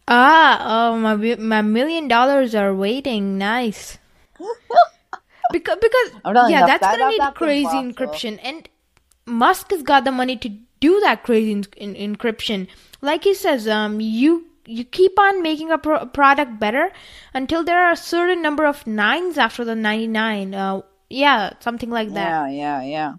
Ah, 0.06 0.88
oh, 0.90 0.98
my 0.98 1.14
my 1.36 1.60
million 1.62 2.08
dollars 2.08 2.54
are 2.54 2.74
waiting. 2.74 3.36
Nice. 3.36 3.98
because 5.52 5.78
because 5.80 6.08
yeah, 6.50 6.66
that's 6.66 6.80
that- 6.80 6.92
gonna 6.96 7.04
that- 7.04 7.10
need 7.10 7.20
that's 7.20 7.36
crazy 7.36 7.68
encryption, 7.68 8.38
and 8.42 8.68
Musk 9.26 9.70
has 9.70 9.82
got 9.82 10.04
the 10.04 10.12
money 10.12 10.36
to 10.36 10.48
do 10.80 11.00
that 11.00 11.22
crazy 11.24 11.52
en- 11.52 11.64
en- 11.76 12.16
encryption. 12.16 12.68
Like 13.02 13.24
he 13.24 13.34
says, 13.34 13.68
um, 13.68 14.00
you 14.00 14.46
you 14.64 14.84
keep 14.84 15.18
on 15.18 15.42
making 15.42 15.70
a 15.70 15.78
pro- 15.78 16.06
product 16.06 16.58
better 16.58 16.90
until 17.34 17.62
there 17.64 17.84
are 17.84 17.92
a 17.92 17.96
certain 17.96 18.40
number 18.42 18.64
of 18.66 18.86
nines 18.86 19.36
after 19.38 19.64
the 19.64 19.74
ninety 19.74 20.06
nine. 20.06 20.54
Uh, 20.54 20.80
yeah, 21.10 21.52
something 21.60 21.90
like 21.90 22.12
that. 22.14 22.28
Yeah, 22.28 22.48
yeah, 22.48 22.82
yeah. 22.82 23.12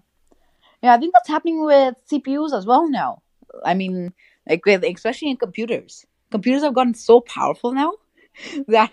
Yeah, 0.82 0.94
I 0.94 0.98
think 0.98 1.12
that's 1.12 1.28
happening 1.28 1.64
with 1.64 1.94
CPUs 2.10 2.56
as 2.56 2.66
well 2.66 2.88
now. 2.88 3.22
I 3.64 3.74
mean, 3.74 4.12
like 4.48 4.64
with, 4.64 4.84
especially 4.84 5.30
in 5.30 5.36
computers. 5.36 6.06
Computers 6.30 6.62
have 6.62 6.74
gotten 6.74 6.94
so 6.94 7.20
powerful 7.20 7.72
now 7.72 7.92
that 8.68 8.90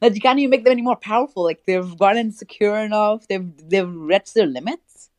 that 0.00 0.14
you 0.14 0.20
can't 0.20 0.38
even 0.38 0.50
make 0.50 0.64
them 0.64 0.72
any 0.72 0.82
more 0.82 0.96
powerful. 0.96 1.44
Like 1.44 1.64
they've 1.66 1.98
gotten 1.98 2.32
secure 2.32 2.76
enough. 2.78 3.28
They've 3.28 3.46
they've 3.68 3.88
reached 3.88 4.34
their 4.34 4.46
limits, 4.46 5.10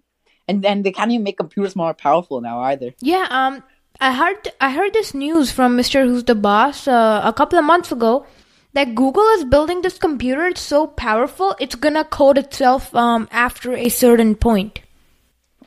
and 0.48 0.64
then 0.64 0.82
they 0.82 0.92
can't 0.92 1.12
even 1.12 1.24
make 1.24 1.38
computers 1.38 1.76
more 1.76 1.94
powerful 1.94 2.42
now 2.42 2.60
either. 2.62 2.94
Yeah, 3.00 3.28
um, 3.30 3.64
I 4.00 4.14
heard 4.14 4.50
I 4.60 4.72
heard 4.72 4.94
this 4.94 5.14
news 5.14 5.52
from 5.52 5.78
Mrwhosetheboss 5.78 6.88
uh, 6.88 7.22
a 7.24 7.32
couple 7.32 7.60
of 7.60 7.66
months 7.66 7.92
ago 7.92 8.26
that 8.74 8.96
Google 8.96 9.28
is 9.36 9.46
building 9.46 9.84
this 9.84 9.98
computer. 9.98 10.48
It's 10.48 10.62
so 10.62 10.88
powerful, 10.88 11.56
it's 11.60 11.76
gonna 11.76 12.04
code 12.04 12.38
itself 12.38 12.94
um 12.96 13.30
after 13.32 13.74
a 13.76 13.90
certain 13.90 14.36
point. 14.36 14.80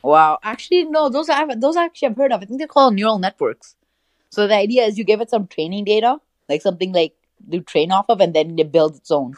Wow, 0.03 0.39
actually, 0.43 0.85
no, 0.85 1.09
those 1.09 1.29
I 1.29 1.45
those 1.55 1.75
actually 1.75 2.09
I've 2.09 2.17
heard 2.17 2.31
of. 2.31 2.41
I 2.41 2.45
think 2.45 2.59
they're 2.59 2.67
called 2.67 2.95
neural 2.95 3.19
networks. 3.19 3.75
So 4.29 4.47
the 4.47 4.55
idea 4.55 4.85
is 4.85 4.97
you 4.97 5.03
give 5.03 5.21
it 5.21 5.29
some 5.29 5.47
training 5.47 5.85
data, 5.85 6.19
like 6.47 6.61
something 6.61 6.93
like 6.93 7.13
to 7.51 7.61
train 7.61 7.91
off 7.91 8.05
of, 8.09 8.21
and 8.21 8.33
then 8.33 8.57
it 8.59 8.71
builds 8.71 8.97
its 8.97 9.11
own. 9.11 9.35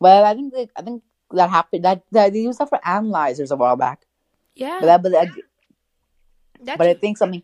Well, 0.00 0.24
I 0.24 0.34
think 0.34 0.52
that, 0.54 0.70
I 0.76 0.82
think 0.82 1.02
that 1.30 1.50
happened. 1.50 1.84
That, 1.84 2.02
that 2.12 2.32
they 2.32 2.40
used 2.40 2.58
that 2.58 2.68
for 2.68 2.80
analyzers 2.86 3.50
a 3.50 3.56
while 3.56 3.76
back. 3.76 4.06
Yeah, 4.54 4.78
But 4.80 4.86
that, 4.86 5.02
but, 5.02 5.12
that, 5.12 5.28
that's 6.60 6.78
but 6.78 6.86
I 6.88 6.94
think 6.94 7.18
something. 7.18 7.42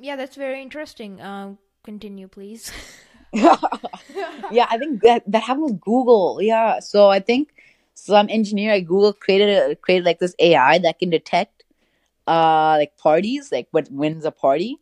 yeah, 0.00 0.16
that's 0.16 0.36
very 0.36 0.60
interesting. 0.60 1.20
Um, 1.20 1.58
continue, 1.84 2.28
please. 2.28 2.72
yeah, 3.32 4.66
I 4.70 4.78
think 4.78 5.02
that 5.02 5.22
that 5.26 5.42
happened 5.44 5.64
with 5.64 5.80
Google. 5.80 6.40
Yeah, 6.42 6.80
so 6.80 7.08
I 7.08 7.20
think 7.20 7.54
some 7.94 8.28
engineer 8.28 8.72
at 8.72 8.80
Google 8.80 9.12
created 9.12 9.48
a, 9.48 9.76
created 9.76 10.04
like 10.04 10.18
this 10.18 10.34
AI 10.38 10.78
that 10.78 10.98
can 10.98 11.10
detect 11.10 11.53
uh 12.26 12.76
like 12.78 12.96
parties, 12.96 13.52
like 13.52 13.68
what 13.70 13.90
wins 13.90 14.24
a 14.24 14.30
party. 14.30 14.78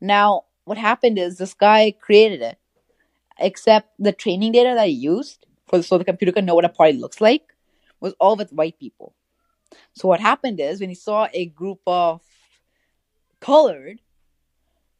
Now, 0.00 0.44
what 0.64 0.78
happened 0.78 1.18
is 1.18 1.38
this 1.38 1.54
guy 1.54 1.94
created 2.00 2.42
it, 2.42 2.58
except 3.38 3.90
the 3.98 4.12
training 4.12 4.52
data 4.52 4.74
that 4.74 4.88
he 4.88 4.94
used 4.94 5.46
for 5.68 5.82
so 5.82 5.98
the 5.98 6.04
computer 6.04 6.32
can 6.32 6.44
know 6.44 6.54
what 6.54 6.64
a 6.64 6.68
party 6.68 6.94
looks 6.98 7.20
like 7.20 7.54
was 8.00 8.14
all 8.18 8.36
with 8.36 8.52
white 8.52 8.78
people. 8.78 9.14
So 9.94 10.08
what 10.08 10.20
happened 10.20 10.60
is 10.60 10.80
when 10.80 10.88
he 10.88 10.94
saw 10.94 11.28
a 11.32 11.46
group 11.46 11.80
of 11.86 12.22
colored, 13.40 14.00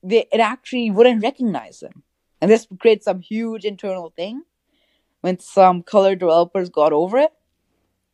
they, 0.03 0.27
it 0.33 0.41
actually 0.41 0.91
wouldn't 0.91 1.23
recognize 1.23 1.81
them. 1.81 2.03
And 2.41 2.51
this 2.51 2.67
creates 2.79 3.05
some 3.05 3.21
huge 3.21 3.65
internal 3.65 4.13
thing. 4.17 4.43
When 5.21 5.39
some 5.39 5.83
colored 5.83 6.19
developers 6.19 6.69
got 6.69 6.93
over 6.93 7.19
it, 7.19 7.33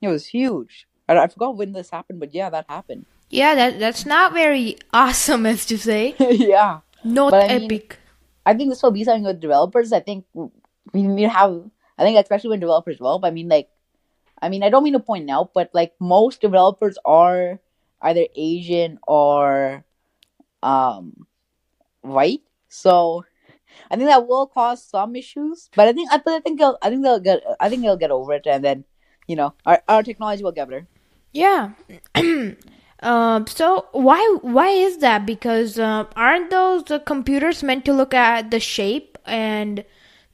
it 0.03 0.09
was 0.09 0.27
huge. 0.27 0.87
I, 1.09 1.17
I 1.19 1.27
forgot 1.29 1.57
when 1.57 1.73
this 1.73 1.91
happened, 1.91 2.21
but 2.21 2.35
yeah, 2.35 2.51
that 2.51 2.67
happened. 2.69 3.07
Yeah, 3.31 3.55
that 3.55 3.79
that's 3.79 4.07
not 4.07 4.33
very 4.33 4.77
awesome, 4.93 5.47
as 5.53 5.67
to 5.67 5.79
say. 5.79 6.15
yeah. 6.21 6.81
Not 7.05 7.31
But 7.31 7.51
I 7.51 7.59
mean- 7.59 7.65
epic. 7.73 7.99
I 8.47 8.55
think 8.55 8.71
this 8.71 8.83
will 8.83 8.91
be 8.93 9.05
something 9.05 9.25
with 9.25 9.41
developers. 9.41 9.93
I 9.93 10.01
think 10.01 10.25
we 10.35 11.03
need 11.03 11.25
to 11.25 11.29
have. 11.29 11.69
I 11.99 12.03
think 12.03 12.17
especially 12.19 12.51
when 12.51 12.61
developers 12.61 12.97
develop. 12.97 13.25
I 13.25 13.31
mean, 13.31 13.49
like, 13.49 13.69
I 14.41 14.49
mean, 14.49 14.63
I 14.63 14.71
don't 14.71 14.83
mean 14.85 14.95
to 14.95 15.01
point 15.01 15.29
out, 15.29 15.53
but 15.53 15.69
like 15.75 15.93
most 16.01 16.41
developers 16.41 16.97
are 17.05 17.61
either 18.01 18.25
Asian 18.35 18.99
or 19.07 19.85
um 20.63 21.27
white. 22.01 22.41
So 22.69 23.25
I 23.91 23.97
think 23.97 24.09
that 24.09 24.27
will 24.27 24.47
cause 24.47 24.83
some 24.83 25.15
issues. 25.15 25.69
But 25.77 25.89
I 25.89 25.93
think 25.93 26.11
I, 26.11 26.17
but 26.17 26.33
I 26.35 26.41
think 26.41 26.59
they'll, 26.59 26.79
I 26.81 26.89
think 26.89 27.03
they'll 27.03 27.21
get. 27.21 27.43
I 27.61 27.69
think 27.69 27.83
they'll 27.83 28.01
get 28.01 28.11
over 28.11 28.33
it, 28.33 28.47
and 28.47 28.65
then 28.65 28.85
you 29.27 29.37
know 29.37 29.53
our 29.67 29.83
our 29.89 30.03
technology 30.03 30.43
will 30.43 30.53
get 30.57 30.69
better. 30.69 30.87
Yeah. 31.33 31.73
um. 33.03 33.47
So 33.47 33.87
why 33.93 34.39
why 34.43 34.69
is 34.69 34.99
that? 34.99 35.27
Because 35.27 35.79
uh, 35.79 36.05
aren't 36.17 36.51
those 36.51 36.91
uh, 36.91 36.99
computers 37.01 37.63
meant 37.63 37.85
to 37.87 37.93
look 37.93 38.15
at 38.15 38.51
the 38.51 38.61
shape 38.61 39.19
and 39.27 39.85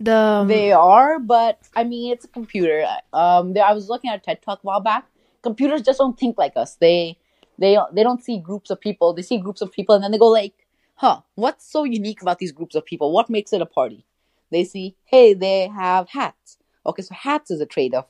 the 0.00 0.44
They 0.47 0.73
are, 0.73 1.18
but 1.18 1.59
I 1.76 1.85
mean, 1.85 2.12
it's 2.12 2.25
a 2.25 2.28
computer. 2.28 2.87
Um, 3.12 3.54
I 3.56 3.73
was 3.73 3.88
looking 3.88 4.11
at 4.11 4.16
a 4.16 4.23
TED 4.23 4.42
talk 4.42 4.61
a 4.62 4.66
while 4.66 4.80
back. 4.80 5.06
Computers 5.42 5.83
just 5.83 5.99
don't 5.99 6.18
think 6.18 6.38
like 6.38 6.56
us. 6.56 6.76
They, 6.76 7.18
they, 7.59 7.78
they 7.92 8.02
don't 8.02 8.23
see 8.23 8.38
groups 8.38 8.71
of 8.71 8.80
people. 8.80 9.12
They 9.12 9.23
see 9.23 9.38
groups 9.38 9.61
of 9.61 9.73
people, 9.73 9.94
and 9.94 10.02
then 10.02 10.11
they 10.11 10.18
go 10.18 10.28
like, 10.28 10.54
"Huh, 10.97 11.21
what's 11.35 11.71
so 11.71 11.85
unique 11.85 12.23
about 12.23 12.38
these 12.38 12.52
groups 12.52 12.75
of 12.75 12.85
people? 12.85 13.12
What 13.12 13.30
makes 13.30 13.52
it 13.52 13.62
a 13.62 13.66
party?" 13.66 14.04
They 14.50 14.64
see, 14.64 14.97
"Hey, 15.04 15.35
they 15.35 15.68
have 15.68 16.09
hats. 16.09 16.59
Okay, 16.87 17.02
so 17.02 17.14
hats 17.14 17.50
is 17.50 17.61
a 17.61 17.66
trait 17.66 17.94
of 17.94 18.06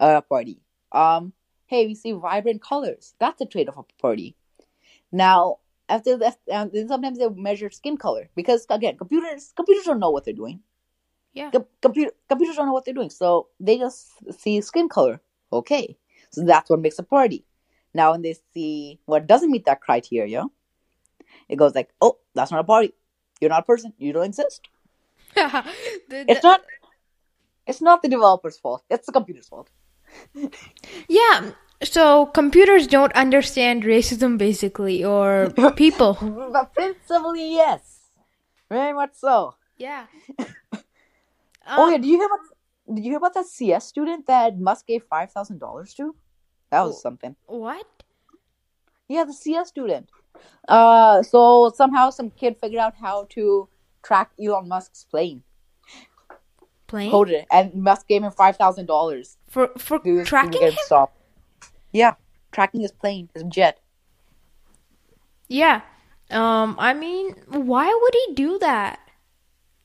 a 0.00 0.22
party. 0.22 0.60
Um, 0.92 1.32
hey, 1.66 1.86
we 1.86 1.94
see 1.94 2.12
vibrant 2.12 2.62
colors. 2.62 3.14
That's 3.18 3.40
a 3.40 3.46
trait 3.46 3.68
of 3.68 3.76
a 3.76 3.82
party. 4.00 4.36
Now, 5.12 5.58
after 5.88 6.16
that, 6.18 6.38
um, 6.50 6.70
then 6.72 6.88
sometimes 6.88 7.18
they 7.18 7.28
measure 7.28 7.70
skin 7.70 7.96
color 7.96 8.28
because 8.34 8.66
again, 8.70 8.96
computers 8.96 9.52
computers 9.54 9.84
don't 9.84 10.00
know 10.00 10.10
what 10.10 10.24
they're 10.24 10.34
doing 10.34 10.60
yeah 11.32 11.50
com- 11.50 11.66
computer 11.82 12.10
computers 12.28 12.56
don't 12.56 12.66
know 12.66 12.72
what 12.72 12.84
they're 12.84 12.94
doing, 12.94 13.10
so 13.10 13.48
they 13.60 13.78
just 13.78 14.08
see 14.40 14.60
skin 14.60 14.88
color. 14.88 15.20
Okay, 15.52 15.96
so 16.30 16.42
that's 16.44 16.68
what 16.70 16.80
makes 16.80 16.98
a 16.98 17.04
party. 17.04 17.44
Now, 17.94 18.12
when 18.12 18.22
they 18.22 18.34
see 18.52 18.98
what 19.06 19.26
doesn't 19.26 19.50
meet 19.50 19.64
that 19.66 19.80
criteria, 19.80 20.44
it 21.48 21.56
goes 21.56 21.74
like, 21.74 21.90
"Oh, 22.00 22.18
that's 22.34 22.50
not 22.50 22.60
a 22.60 22.64
party. 22.64 22.92
You're 23.40 23.50
not 23.50 23.62
a 23.62 23.66
person. 23.66 23.92
You 23.98 24.12
don't 24.12 24.24
exist." 24.26 24.68
The- 25.36 26.24
It's 26.28 26.42
not. 26.42 26.62
It's 27.66 27.80
not 27.82 28.02
the 28.02 28.08
developer's 28.08 28.58
fault. 28.58 28.84
It's 28.90 29.06
the 29.06 29.12
computer's 29.12 29.48
fault. 29.48 29.70
Yeah. 31.08 31.50
So 31.82 32.26
computers 32.26 32.86
don't 32.86 33.12
understand 33.12 33.82
racism, 33.84 34.38
basically, 34.38 35.04
or 35.04 35.50
people. 35.76 36.14
But 36.52 36.74
principally, 36.74 37.52
yes, 37.54 38.08
very 38.70 38.92
much 38.94 39.10
so. 39.14 39.54
Yeah. 39.76 40.06
oh 41.66 41.84
Um, 41.84 41.90
yeah, 41.92 41.98
did 41.98 42.06
you 42.06 42.16
hear 42.18 42.26
about? 42.26 42.40
Did 42.94 43.04
you 43.04 43.10
hear 43.10 43.18
about 43.18 43.34
that 43.34 43.46
CS 43.46 43.84
student 43.86 44.26
that 44.26 44.58
Musk 44.58 44.86
gave 44.86 45.02
five 45.04 45.30
thousand 45.32 45.58
dollars 45.58 45.92
to? 45.94 46.14
That 46.70 46.82
was 46.82 46.96
Oh. 46.96 47.00
something. 47.00 47.36
what? 47.46 47.86
Yeah, 49.08 49.24
the 49.24 49.32
CS 49.34 49.68
student. 49.68 50.08
Uh, 50.68 51.22
so 51.22 51.72
somehow 51.74 52.10
some 52.10 52.30
kid 52.30 52.56
figured 52.60 52.80
out 52.80 52.94
how 53.00 53.26
to 53.30 53.68
track 54.02 54.30
Elon 54.42 54.68
Musk's 54.68 55.04
plane, 55.04 55.42
Plane 56.86 57.10
coded 57.10 57.34
it, 57.34 57.46
and 57.50 57.74
Musk 57.74 58.06
gave 58.08 58.22
him 58.22 58.30
five 58.30 58.56
thousand 58.56 58.86
dollars 58.86 59.36
for 59.48 59.68
for 59.78 59.98
tracking 60.24 60.62
him? 60.62 60.72
stopped. 60.78 61.16
Yeah, 61.92 62.14
tracking 62.52 62.80
his 62.80 62.92
plane, 62.92 63.28
his 63.34 63.44
jet. 63.44 63.80
Yeah. 65.48 65.82
Um. 66.30 66.76
I 66.78 66.94
mean, 66.94 67.34
why 67.48 67.86
would 67.86 68.14
he 68.14 68.34
do 68.34 68.58
that? 68.58 69.00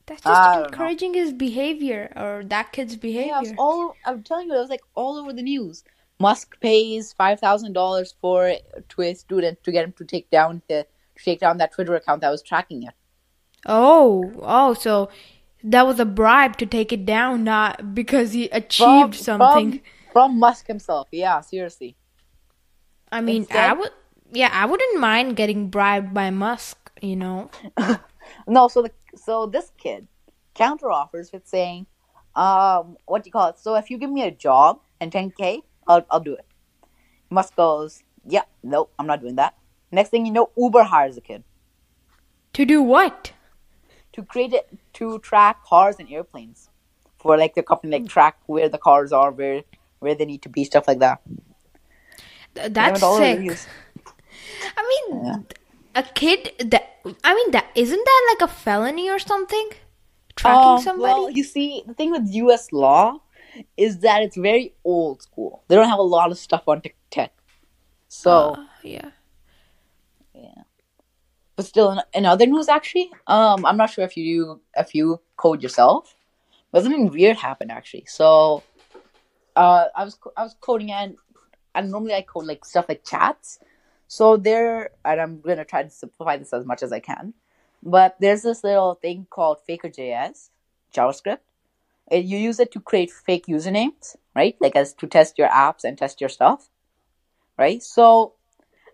That's 0.06 0.22
just 0.22 0.42
don't 0.54 0.72
know. 0.72 0.80
encouraging 0.80 1.14
his 1.14 1.32
behavior 1.32 2.12
or 2.16 2.42
that 2.46 2.72
kid's 2.72 2.94
Yeah, 2.94 3.00
behavior. 3.00 3.54
all. 3.56 3.96
I'm 4.04 4.22
telling 4.22 4.48
you, 4.48 4.54
it 4.54 4.58
was 4.58 4.70
like 4.70 4.82
all 4.94 5.16
over 5.16 5.32
the 5.32 5.42
news. 5.42 5.84
Musk 6.18 6.60
pays 6.60 7.12
five 7.12 7.40
thousand 7.40 7.72
dollars 7.72 8.14
for 8.20 8.54
to 8.88 9.02
a 9.02 9.14
student 9.14 9.62
to 9.64 9.72
get 9.72 9.84
him 9.84 9.92
to 9.92 10.04
take 10.04 10.30
down 10.30 10.62
the 10.68 10.86
to 11.16 11.24
take 11.24 11.40
down 11.40 11.58
that 11.58 11.72
Twitter 11.72 11.94
account 11.94 12.20
that 12.22 12.30
was 12.30 12.42
tracking 12.42 12.82
it. 12.82 12.94
Oh, 13.66 14.32
oh, 14.42 14.74
so 14.74 15.08
that 15.64 15.86
was 15.86 16.00
a 16.00 16.04
bribe 16.04 16.56
to 16.58 16.66
take 16.66 16.92
it 16.92 17.06
down, 17.06 17.44
not 17.44 17.94
because 17.94 18.32
he 18.32 18.48
achieved 18.50 19.14
something. 19.14 19.72
from, 19.72 19.80
from 20.12 20.38
Musk 20.38 20.66
himself. 20.66 21.08
Yeah, 21.12 21.40
seriously. 21.40 21.96
I 23.10 23.20
mean, 23.20 23.46
I 23.50 23.72
would, 23.72 23.90
yeah, 24.32 24.50
I 24.52 24.66
wouldn't 24.66 24.98
mind 24.98 25.36
getting 25.36 25.68
bribed 25.68 26.14
by 26.14 26.30
Musk. 26.30 26.90
You 27.00 27.16
know, 27.16 27.50
No, 28.46 28.68
so 28.68 28.82
the 28.82 28.90
so 29.14 29.46
this 29.46 29.72
kid 29.76 30.06
counter 30.54 30.90
offers 30.90 31.32
with 31.32 31.46
saying, 31.46 31.86
um, 32.34 32.96
what 33.06 33.22
do 33.22 33.28
you 33.28 33.32
call 33.32 33.48
it? 33.48 33.58
So 33.58 33.74
if 33.74 33.90
you 33.90 33.98
give 33.98 34.10
me 34.10 34.22
a 34.22 34.30
job 34.30 34.80
and 35.00 35.12
10k, 35.12 35.62
I'll 35.86 36.04
I'll 36.10 36.20
do 36.20 36.34
it. 36.34 36.46
Musk 37.30 37.56
goes, 37.56 38.02
yeah, 38.26 38.42
no, 38.62 38.88
I'm 38.98 39.06
not 39.06 39.20
doing 39.20 39.36
that. 39.36 39.54
Next 39.90 40.10
thing 40.10 40.26
you 40.26 40.32
know, 40.32 40.50
Uber 40.56 40.84
hires 40.84 41.16
a 41.16 41.20
kid 41.20 41.44
To 42.54 42.64
do 42.64 42.82
what? 42.82 43.32
To 44.12 44.22
create 44.22 44.52
it 44.52 44.68
to 44.94 45.18
track 45.20 45.64
cars 45.64 45.96
and 45.98 46.10
airplanes 46.10 46.68
for 47.18 47.36
like 47.38 47.54
the 47.54 47.62
company 47.62 47.98
like 47.98 48.08
track 48.08 48.36
where 48.46 48.68
the 48.68 48.78
cars 48.78 49.12
are, 49.12 49.30
where 49.30 49.62
where 50.00 50.14
they 50.14 50.24
need 50.24 50.42
to 50.42 50.48
be, 50.48 50.64
stuff 50.64 50.88
like 50.88 50.98
that. 50.98 51.20
That's 52.54 52.76
have 52.76 52.96
it 52.96 53.02
all 53.02 53.14
over 53.16 53.40
the 53.40 53.56
sick. 53.56 53.68
I 54.76 55.08
mean, 55.10 55.44
a 55.94 56.02
kid 56.02 56.52
that 56.58 56.96
I 57.24 57.34
mean 57.34 57.50
that 57.52 57.66
isn't 57.74 58.04
that 58.04 58.26
like 58.30 58.50
a 58.50 58.52
felony 58.52 59.08
or 59.10 59.18
something? 59.18 59.70
Tracking 60.34 60.72
Um, 60.72 60.78
somebody? 60.82 61.12
Well, 61.12 61.30
you 61.30 61.44
see, 61.44 61.82
the 61.86 61.94
thing 61.94 62.10
with 62.10 62.26
U.S. 62.34 62.72
law 62.72 63.20
is 63.76 63.98
that 64.00 64.22
it's 64.22 64.36
very 64.36 64.74
old 64.84 65.22
school. 65.22 65.62
They 65.68 65.76
don't 65.76 65.88
have 65.88 65.98
a 65.98 66.02
lot 66.02 66.30
of 66.30 66.38
stuff 66.38 66.62
on 66.66 66.80
tech- 66.80 66.96
tech. 67.10 67.32
So, 68.08 68.54
Uh, 68.54 68.66
yeah. 68.82 69.10
But 71.62 71.68
still, 71.68 71.92
in, 71.92 72.00
in 72.12 72.26
other 72.26 72.46
news, 72.46 72.68
actually, 72.68 73.10
um, 73.28 73.64
I'm 73.64 73.76
not 73.76 73.90
sure 73.90 74.04
if 74.04 74.16
you 74.16 74.60
if 74.76 74.94
you 74.94 75.20
code 75.36 75.62
yourself, 75.62 76.14
but 76.72 76.82
something 76.82 77.08
weird 77.08 77.36
happened 77.36 77.70
actually. 77.70 78.04
So, 78.08 78.64
uh, 79.54 79.84
I 79.94 80.04
was 80.04 80.18
I 80.36 80.42
was 80.42 80.56
coding 80.60 80.90
and 80.90 81.16
and 81.74 81.90
normally 81.90 82.14
I 82.14 82.22
code 82.22 82.46
like 82.46 82.64
stuff 82.64 82.86
like 82.88 83.04
chats. 83.04 83.60
So 84.08 84.36
there, 84.36 84.90
and 85.04 85.20
I'm 85.20 85.40
gonna 85.40 85.64
try 85.64 85.84
to 85.84 85.90
simplify 85.90 86.36
this 86.36 86.52
as 86.52 86.66
much 86.66 86.82
as 86.82 86.92
I 86.92 86.98
can. 86.98 87.34
But 87.82 88.16
there's 88.18 88.42
this 88.42 88.64
little 88.64 88.94
thing 88.94 89.26
called 89.30 89.58
Faker.js 89.66 90.50
JavaScript. 90.94 91.38
It, 92.10 92.24
you 92.24 92.38
use 92.38 92.58
it 92.58 92.72
to 92.72 92.80
create 92.80 93.10
fake 93.12 93.46
usernames, 93.46 94.16
right? 94.34 94.56
Like 94.60 94.74
as 94.74 94.94
to 94.94 95.06
test 95.06 95.38
your 95.38 95.48
apps 95.48 95.84
and 95.84 95.96
test 95.96 96.20
your 96.20 96.28
stuff, 96.28 96.68
right? 97.56 97.80
So, 97.82 98.34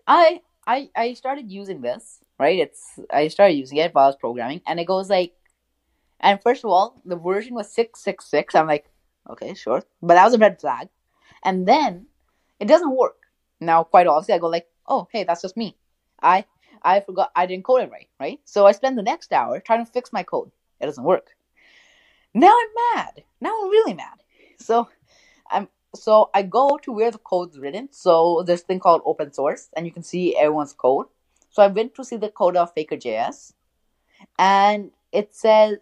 I 0.07 0.41
I 0.67 0.89
I 0.95 1.13
started 1.13 1.51
using 1.51 1.81
this, 1.81 2.19
right? 2.39 2.59
It's 2.59 2.99
I 3.11 3.27
started 3.27 3.53
using 3.53 3.77
it 3.77 3.93
while 3.93 4.05
I 4.05 4.07
was 4.07 4.15
programming, 4.15 4.61
and 4.65 4.79
it 4.79 4.85
goes 4.85 5.09
like, 5.09 5.33
and 6.19 6.41
first 6.41 6.63
of 6.63 6.71
all, 6.71 7.01
the 7.05 7.15
version 7.15 7.53
was 7.53 7.71
six 7.71 8.01
six 8.01 8.25
six. 8.25 8.55
I'm 8.55 8.67
like, 8.67 8.89
okay, 9.29 9.53
sure, 9.53 9.83
but 10.01 10.15
that 10.15 10.25
was 10.25 10.33
a 10.33 10.39
red 10.39 10.59
flag, 10.59 10.89
and 11.43 11.67
then 11.67 12.07
it 12.59 12.67
doesn't 12.67 12.95
work. 12.95 13.17
Now, 13.59 13.83
quite 13.83 14.07
obviously, 14.07 14.35
I 14.35 14.39
go 14.39 14.47
like, 14.47 14.67
oh, 14.87 15.07
hey, 15.11 15.23
that's 15.25 15.41
just 15.41 15.57
me. 15.57 15.75
I 16.21 16.45
I 16.81 17.01
forgot 17.01 17.31
I 17.35 17.45
didn't 17.45 17.65
code 17.65 17.81
it 17.81 17.91
right, 17.91 18.09
right? 18.19 18.39
So 18.45 18.65
I 18.65 18.71
spend 18.71 18.97
the 18.97 19.03
next 19.03 19.33
hour 19.33 19.59
trying 19.59 19.85
to 19.85 19.91
fix 19.91 20.13
my 20.13 20.23
code. 20.23 20.51
It 20.79 20.85
doesn't 20.85 21.03
work. 21.03 21.35
Now 22.33 22.55
I'm 22.55 22.95
mad. 22.95 23.23
Now 23.41 23.53
I'm 23.61 23.69
really 23.69 23.93
mad. 23.93 24.23
So 24.59 24.87
I'm 25.51 25.67
so 25.95 26.29
I 26.33 26.43
go 26.43 26.77
to 26.83 26.91
where 26.91 27.11
the 27.11 27.17
code's 27.17 27.57
written. 27.57 27.89
So 27.91 28.43
there's 28.45 28.61
thing 28.61 28.79
called 28.79 29.01
open 29.05 29.33
source, 29.33 29.69
and 29.75 29.85
you 29.85 29.91
can 29.91 30.03
see 30.03 30.37
everyone's 30.37 30.73
code. 30.73 31.07
So 31.49 31.63
I 31.63 31.67
went 31.67 31.95
to 31.95 32.03
see 32.03 32.17
the 32.17 32.29
code 32.29 32.55
of 32.55 32.73
Faker.js, 32.73 33.53
and 34.37 34.91
it 35.11 35.33
says 35.33 35.77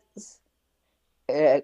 uh, 1.30 1.60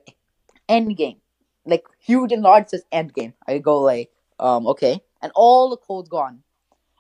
end 0.67 0.98
game, 0.98 1.17
like 1.65 1.86
huge 2.00 2.31
and 2.31 2.41
large 2.41 2.67
says 2.67 2.83
end 2.91 3.13
game. 3.13 3.33
I 3.48 3.60
go 3.60 3.79
like, 3.81 4.12
um, 4.39 4.67
okay, 4.67 5.01
and 5.22 5.31
all 5.36 5.69
the 5.69 5.77
code's 5.77 6.10
gone. 6.10 6.43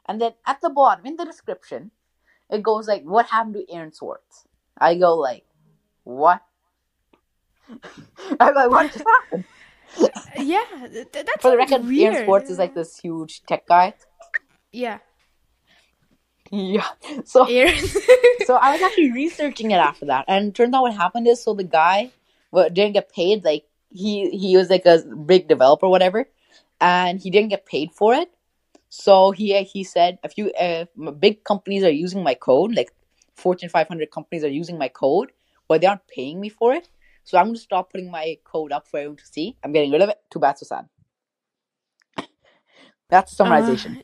And 0.05 0.19
then 0.21 0.33
at 0.45 0.61
the 0.61 0.69
bottom 0.69 1.05
in 1.05 1.15
the 1.17 1.25
description, 1.25 1.91
it 2.49 2.63
goes 2.63 2.87
like, 2.87 3.03
"What 3.03 3.27
happened 3.27 3.55
to 3.55 3.73
Aaron 3.73 3.93
Swartz?" 3.93 4.47
I 4.77 4.95
go 4.95 5.15
like, 5.15 5.45
"What?" 6.03 6.41
I'm 8.39 8.53
like, 8.55 8.69
"What 8.69 8.91
just 8.91 9.05
happened?" 9.05 9.45
Yeah, 10.35 10.65
th- 10.91 11.07
that's 11.11 11.41
For 11.41 11.51
the 11.51 11.57
record, 11.57 11.85
weird. 11.85 12.15
Aaron 12.15 12.25
Swartz 12.25 12.49
is 12.49 12.57
like 12.57 12.73
this 12.73 12.97
huge 12.97 13.43
tech 13.43 13.67
guy. 13.67 13.93
yeah. 14.71 14.99
Yeah. 16.53 16.87
So 17.25 17.45
so 18.45 18.55
I 18.55 18.71
was 18.73 18.81
actually 18.81 19.11
researching 19.11 19.71
it 19.71 19.77
after 19.77 20.05
that, 20.05 20.25
and 20.27 20.53
turns 20.53 20.73
out 20.75 20.83
what 20.83 20.93
happened 20.93 21.27
is 21.27 21.43
so 21.43 21.53
the 21.53 21.63
guy 21.63 22.11
well, 22.51 22.69
didn't 22.69 22.93
get 22.93 23.11
paid. 23.11 23.43
Like 23.43 23.65
he 23.89 24.29
he 24.29 24.55
was 24.55 24.69
like 24.69 24.85
a 24.85 24.99
big 24.99 25.47
developer, 25.47 25.87
whatever, 25.89 26.27
and 26.79 27.19
he 27.19 27.31
didn't 27.31 27.49
get 27.49 27.65
paid 27.65 27.91
for 27.91 28.13
it. 28.13 28.29
So 28.89 29.31
he 29.31 29.63
he 29.63 29.83
said 29.83 30.19
a 30.23 30.29
few 30.29 30.51
uh, 30.53 30.85
big 31.19 31.43
companies 31.43 31.83
are 31.83 31.89
using 32.05 32.23
my 32.23 32.35
code, 32.35 32.75
like 32.75 32.91
Fortune 33.35 33.69
500 33.69 34.11
companies 34.11 34.43
are 34.43 34.55
using 34.61 34.77
my 34.77 34.89
code, 34.89 35.31
but 35.67 35.81
they 35.81 35.87
aren't 35.87 36.07
paying 36.07 36.39
me 36.39 36.49
for 36.49 36.73
it. 36.73 36.87
So 37.23 37.39
I'm 37.39 37.47
gonna 37.47 37.57
stop 37.57 37.91
putting 37.91 38.11
my 38.11 38.37
code 38.43 38.71
up 38.71 38.87
for 38.87 38.97
everyone 38.97 39.17
to 39.17 39.25
see. 39.25 39.57
I'm 39.63 39.71
getting 39.71 39.91
rid 39.91 40.01
of 40.01 40.09
it. 40.09 40.19
Too 40.29 40.39
bad, 40.39 40.59
so 40.59 40.65
sad. 40.65 40.87
That's 43.09 43.35
summarization. 43.35 43.97
Uh, 43.97 44.03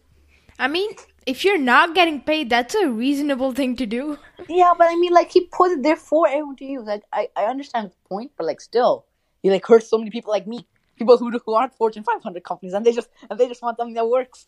I 0.60 0.68
mean, 0.68 0.92
if 1.30 1.44
you're 1.46 1.58
not 1.58 1.94
getting 1.96 2.22
paid, 2.22 2.50
that's 2.50 2.76
a 2.76 2.90
reasonable 2.90 3.52
thing 3.54 3.76
to 3.78 3.86
do. 3.86 4.18
Yeah, 4.48 4.74
but 4.78 4.88
I 4.90 4.96
mean, 4.96 5.14
like 5.14 5.32
he 5.32 5.42
put 5.46 5.72
it 5.72 5.84
there 5.84 5.96
for 5.96 6.28
everyone 6.28 6.56
to 6.58 6.66
use. 6.66 6.86
Like 6.86 7.04
I, 7.14 7.30
I 7.36 7.46
understand 7.46 7.88
his 7.88 7.98
point, 8.08 8.32
but 8.38 8.46
like 8.48 8.62
still, 8.62 9.06
he 9.44 9.50
like 9.52 9.66
hurts 9.66 9.90
so 9.90 9.98
many 9.98 10.10
people 10.12 10.32
like 10.32 10.48
me, 10.48 10.66
people 10.98 11.18
who 11.18 11.32
who 11.46 11.54
aren't 11.54 11.76
Fortune 11.76 12.04
500 12.04 12.44
companies, 12.44 12.74
and 12.74 12.86
they 12.86 12.92
just 12.92 13.10
and 13.30 13.40
they 13.40 13.48
just 13.48 13.62
want 13.62 13.78
something 13.78 13.96
that 13.96 14.08
works. 14.10 14.48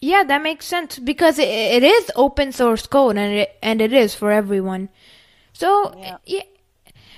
Yeah, 0.00 0.24
that 0.24 0.42
makes 0.42 0.66
sense 0.66 0.98
because 0.98 1.38
it, 1.38 1.48
it 1.48 1.82
is 1.82 2.10
open 2.16 2.52
source 2.52 2.86
code 2.86 3.16
and 3.16 3.32
it, 3.32 3.56
and 3.62 3.80
it 3.80 3.92
is 3.92 4.14
for 4.14 4.30
everyone. 4.30 4.88
So 5.52 5.94
Yeah. 5.96 6.18
yeah. 6.26 6.42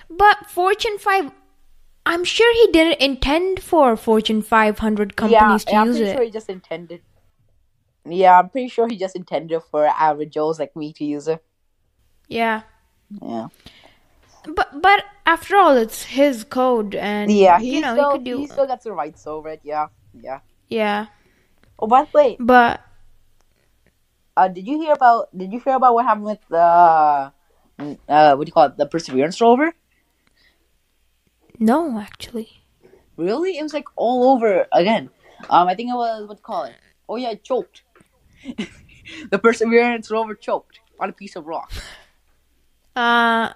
but 0.09 0.49
Fortune 0.51 0.99
5 0.99 1.33
I'm 2.05 2.23
sure 2.25 2.53
he 2.55 2.73
didn't 2.73 3.01
intend 3.01 3.61
for 3.61 3.97
Fortune 3.97 4.41
500 4.43 5.17
companies 5.17 5.65
yeah, 5.67 5.83
to 5.83 5.89
use 5.89 5.97
I'm 5.97 5.97
pretty 5.97 6.11
it. 6.11 6.15
sure 6.15 6.25
he 6.25 6.31
just 6.31 6.49
intended. 6.49 7.03
Yeah, 8.09 8.39
I'm 8.39 8.49
pretty 8.51 8.69
sure 8.69 8.89
he 8.89 8.97
just 8.97 9.17
intended 9.17 9.61
for 9.71 9.87
average 9.87 10.35
Joes 10.35 10.59
like 10.59 10.75
me 10.77 10.93
to 10.95 11.05
use 11.05 11.29
it. 11.29 11.43
Yeah. 12.29 12.63
Yeah, 13.23 13.49
But 14.49 14.83
but 14.83 15.05
after 15.25 15.57
all 15.57 15.77
it's 15.77 16.03
his 16.05 16.43
code 16.43 16.95
and 16.97 17.31
yeah, 17.31 17.61
he 17.61 17.77
you 17.77 17.81
know, 17.81 17.95
still 17.95 18.11
he 18.13 18.19
could 18.19 18.25
do 18.25 18.39
he 18.39 18.47
still 18.49 18.67
gets 18.67 18.83
the 18.83 18.93
rights 18.93 19.27
over 19.29 19.49
it. 19.51 19.61
Yeah, 19.63 19.89
yeah. 20.13 20.41
Yeah. 20.67 21.07
Oh, 21.79 21.87
by 21.87 22.03
the 22.03 22.09
way, 22.13 22.37
But 22.41 22.81
uh, 24.37 24.49
did 24.49 24.67
you 24.67 24.81
hear 24.81 24.93
about 24.93 25.31
did 25.37 25.53
you 25.53 25.61
hear 25.61 25.77
about 25.77 25.95
what 25.95 26.05
happened 26.05 26.25
with 26.27 26.41
the 26.49 26.59
uh, 26.59 27.31
what 28.35 28.45
do 28.45 28.49
you 28.49 28.53
call 28.53 28.65
it 28.67 28.77
the 28.77 28.87
Perseverance 28.87 29.41
rover? 29.41 29.73
no, 31.59 31.99
actually. 31.99 32.63
Really? 33.17 33.57
It 33.57 33.63
was 33.63 33.73
like 33.73 33.87
all 33.97 34.33
over 34.35 34.67
again. 34.73 35.11
Um, 35.49 35.69
I 35.69 35.75
think 35.75 35.91
it 35.91 35.95
was 35.95 36.27
what 36.27 36.35
do 36.35 36.41
you 36.41 36.43
call 36.43 36.65
it? 36.65 36.75
Oh 37.09 37.17
yeah, 37.17 37.31
it 37.31 37.45
choked. 37.45 37.83
the 39.31 39.39
Perseverance 39.39 40.11
rover 40.11 40.35
choked 40.35 40.81
on 41.01 41.09
a 41.11 41.13
piece 41.13 41.37
of 41.37 41.47
rock. 41.47 41.73
Uh 42.95 43.53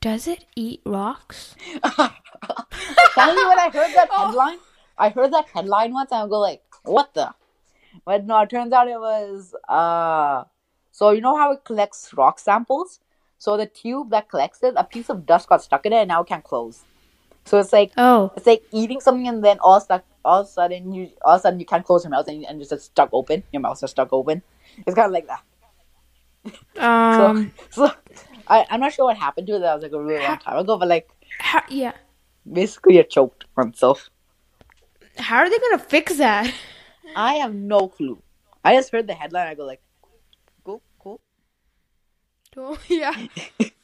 does 0.00 0.28
it 0.28 0.44
eat 0.54 0.80
rocks? 0.84 1.56
Finally, 1.82 3.44
when 3.46 3.58
I 3.58 3.70
heard 3.72 3.92
that 3.94 4.08
headline, 4.10 4.58
I 4.96 5.08
heard 5.08 5.32
that 5.32 5.46
headline 5.52 5.92
once, 5.92 6.12
and 6.12 6.22
I 6.22 6.26
go 6.28 6.38
like, 6.38 6.62
"What 6.84 7.12
the?" 7.14 7.34
But 8.04 8.24
no, 8.26 8.38
it 8.40 8.50
turns 8.50 8.72
out 8.72 8.88
it 8.88 9.00
was 9.00 9.54
uh. 9.68 10.44
So 10.92 11.10
you 11.10 11.20
know 11.20 11.36
how 11.36 11.52
it 11.52 11.64
collects 11.64 12.14
rock 12.14 12.38
samples? 12.38 13.00
So 13.38 13.56
the 13.56 13.66
tube 13.66 14.10
that 14.10 14.28
collects 14.30 14.62
it, 14.62 14.74
a 14.76 14.84
piece 14.84 15.10
of 15.10 15.26
dust 15.26 15.48
got 15.48 15.62
stuck 15.62 15.84
in 15.86 15.92
it, 15.92 15.96
and 15.96 16.08
now 16.08 16.22
it 16.22 16.28
can't 16.28 16.44
close. 16.44 16.84
So 17.44 17.58
it's 17.58 17.72
like 17.72 17.92
Oh. 17.96 18.32
it's 18.36 18.46
like 18.46 18.62
eating 18.72 19.00
something, 19.00 19.26
and 19.28 19.42
then 19.44 19.58
all 19.60 19.80
stuck, 19.80 20.04
all 20.26 20.40
of 20.40 20.46
a 20.46 20.50
sudden 20.50 20.92
you, 20.92 21.10
all 21.24 21.34
of 21.34 21.40
a 21.40 21.42
sudden 21.42 21.60
you 21.60 21.66
can't 21.66 21.84
close 21.84 22.04
your 22.04 22.10
mouth, 22.10 22.28
and, 22.28 22.44
and 22.46 22.60
it's 22.60 22.70
just 22.70 22.86
stuck 22.86 23.10
open. 23.12 23.42
Your 23.52 23.62
mouth 23.62 23.82
is 23.82 23.90
stuck 23.90 24.12
open. 24.12 24.42
It's 24.86 24.94
kind 24.94 25.06
of 25.06 25.12
like 25.12 25.28
that. 25.32 25.42
Um 26.82 27.52
So 27.70 27.90
I, 28.48 28.64
I'm 28.70 28.80
not 28.80 28.92
sure 28.92 29.06
what 29.06 29.16
happened 29.16 29.46
to 29.48 29.56
it. 29.56 29.60
That 29.60 29.74
was 29.74 29.82
like 29.82 29.92
a 29.92 30.02
really 30.02 30.22
long 30.22 30.38
time 30.38 30.58
ago, 30.58 30.76
but 30.78 30.88
like 30.88 31.08
how, 31.38 31.62
yeah. 31.68 31.92
basically 32.50 32.98
it 32.98 33.10
choked 33.10 33.44
on 33.56 33.68
itself. 33.68 34.10
How 35.18 35.38
are 35.38 35.50
they 35.50 35.58
going 35.58 35.78
to 35.78 35.84
fix 35.84 36.16
that? 36.18 36.52
I 37.16 37.34
have 37.34 37.54
no 37.54 37.88
clue. 37.88 38.22
I 38.64 38.74
just 38.74 38.92
heard 38.92 39.06
the 39.06 39.14
headline. 39.14 39.48
I 39.48 39.54
go 39.54 39.64
like, 39.64 39.82
cool, 40.64 40.82
cool. 40.98 41.20
Oh, 42.58 42.78
yeah. 42.88 43.12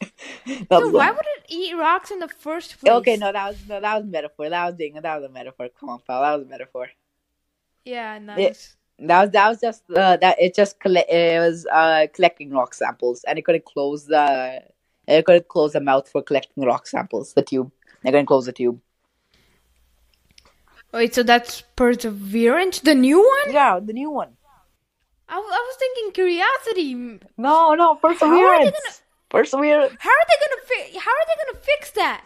So 0.68 0.88
why 0.88 1.10
would 1.10 1.26
it 1.36 1.46
eat 1.48 1.74
rocks 1.76 2.10
in 2.10 2.18
the 2.18 2.28
first 2.28 2.80
place? 2.80 2.92
Okay, 2.92 3.16
no, 3.16 3.32
that 3.32 3.48
was 3.48 3.58
no, 3.68 3.80
that 3.80 3.94
was 3.96 4.04
metaphor. 4.04 4.48
That 4.48 4.66
was 4.66 4.74
being 4.74 4.94
that 4.94 5.16
was 5.16 5.24
a 5.24 5.32
metaphor. 5.32 5.68
Come 5.78 5.88
on, 5.90 6.00
pal. 6.06 6.22
That 6.22 6.38
was 6.38 6.46
a 6.46 6.50
metaphor. 6.50 6.88
Yeah, 7.84 8.18
nice. 8.18 8.76
That 8.98 9.22
was 9.22 9.30
that 9.30 9.48
was 9.48 9.60
just 9.60 9.82
uh, 9.90 10.16
that 10.18 10.40
it 10.40 10.54
just 10.54 10.80
colle- 10.80 11.08
it 11.08 11.38
was 11.38 11.66
uh 11.66 12.06
collecting 12.12 12.50
rock 12.50 12.74
samples, 12.74 13.24
and 13.24 13.38
it 13.38 13.44
couldn't 13.44 13.64
close 13.64 14.06
the 14.06 14.62
it 15.06 15.24
couldn't 15.24 15.48
close 15.48 15.72
the 15.72 15.80
mouth 15.80 16.08
for 16.08 16.22
collecting 16.22 16.64
rock 16.64 16.86
samples. 16.86 17.34
The 17.34 17.42
tube. 17.42 17.70
They 18.02 18.10
couldn't 18.10 18.26
close 18.26 18.46
the 18.46 18.52
tube. 18.52 18.80
Wait, 20.92 21.14
so 21.14 21.22
that's 21.22 21.62
Perseverance, 21.74 22.80
the 22.80 22.94
new 22.94 23.18
one? 23.18 23.54
Yeah, 23.54 23.80
the 23.80 23.94
new 23.94 24.10
one. 24.10 24.36
I, 25.26 25.36
I 25.36 25.38
was 25.38 25.76
thinking 25.78 26.12
Curiosity. 26.12 26.94
No, 27.38 27.74
no, 27.74 27.94
perseverance. 27.94 29.02
Gonna- 29.32 29.42
Perseverance. 29.44 29.96
How 29.98 30.10
are 30.10 30.26
they 30.28 30.46
gonna 30.46 30.62
fi- 30.66 30.98
How 30.98 31.10
are 31.10 31.26
they 31.26 31.52
gonna 31.52 31.64
fix 31.64 31.90
that? 31.92 32.24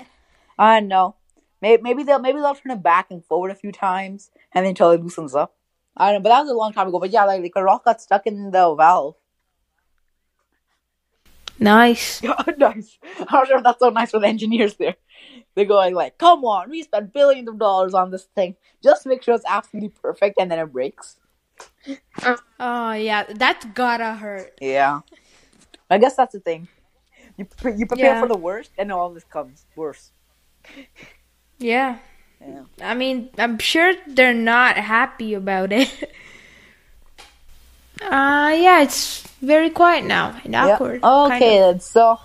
I 0.59 0.81
know. 0.81 1.15
Maybe, 1.63 1.83
maybe 1.83 2.03
they'll 2.03 2.19
maybe 2.19 2.39
they'll 2.41 2.55
turn 2.55 2.73
it 2.73 2.83
back 2.83 3.11
and 3.11 3.25
forward 3.25 3.51
a 3.51 3.55
few 3.55 3.73
times, 3.73 4.31
and 4.53 4.65
then 4.65 4.71
until 4.71 4.91
it 4.91 5.03
loosens 5.03 5.35
up. 5.35 5.55
I 5.97 6.13
don't 6.13 6.23
know, 6.23 6.23
but 6.25 6.29
that 6.35 6.43
was 6.43 6.51
a 6.51 6.55
long 6.55 6.73
time 6.75 6.89
ago. 6.89 6.99
But 6.99 7.11
yeah, 7.11 7.25
like, 7.25 7.41
like 7.43 7.53
a 7.57 7.65
rock 7.65 7.85
got 7.85 8.03
stuck 8.03 8.27
in 8.27 8.51
the 8.51 8.75
valve. 8.75 9.15
Nice. 11.59 12.23
nice. 12.59 12.99
I'm 13.19 13.27
not 13.33 13.47
sure 13.49 13.57
if 13.57 13.65
that's 13.65 13.79
so 13.79 13.89
nice 13.89 14.11
for 14.11 14.21
the 14.21 14.27
engineers 14.27 14.75
there. 14.77 14.97
They're 15.55 15.65
going 15.65 15.95
like, 15.95 16.19
"Come 16.19 16.45
on, 16.45 16.69
we 16.69 16.83
spent 16.83 17.15
billions 17.15 17.49
of 17.49 17.59
dollars 17.59 17.95
on 17.95 18.11
this 18.11 18.25
thing. 18.35 18.57
Just 18.83 19.07
make 19.07 19.23
sure 19.23 19.35
it's 19.35 19.45
absolutely 19.49 19.89
perfect, 19.89 20.39
and 20.39 20.51
then 20.51 20.59
it 20.59 20.71
breaks." 20.73 21.17
Oh 22.61 22.93
yeah, 22.93 23.25
that's 23.33 23.65
gotta 23.67 24.13
hurt. 24.15 24.59
Yeah, 24.61 25.01
I 25.89 25.97
guess 25.97 26.15
that's 26.15 26.35
the 26.35 26.41
thing. 26.41 26.69
You 27.37 27.45
pre- 27.45 27.75
you 27.77 27.87
prepare 27.87 28.15
Yeah. 28.15 28.21
for 28.21 28.29
the 28.29 28.37
worst, 28.37 28.71
and 28.79 28.91
all 28.91 29.11
this 29.11 29.25
comes 29.25 29.67
worse. 29.77 30.11
Yeah. 31.59 31.99
Yeah. 32.41 32.65
I 32.81 32.95
mean, 32.95 33.31
I'm 33.39 33.59
sure 33.59 33.95
they're 34.07 34.35
not 34.35 34.77
happy 34.77 35.35
about 35.35 35.73
it. 35.73 36.13
Uh, 38.03 38.53
yeah, 38.55 38.83
it's 38.83 39.23
very 39.41 39.71
quiet 39.71 40.05
now 40.05 40.39
and 40.45 40.55
awkward. 40.55 41.01
Yeah. 41.03 41.29
kind 41.29 41.33
Okay, 41.33 41.59
of. 41.63 41.65
then. 41.75 41.81
So, 41.81 42.19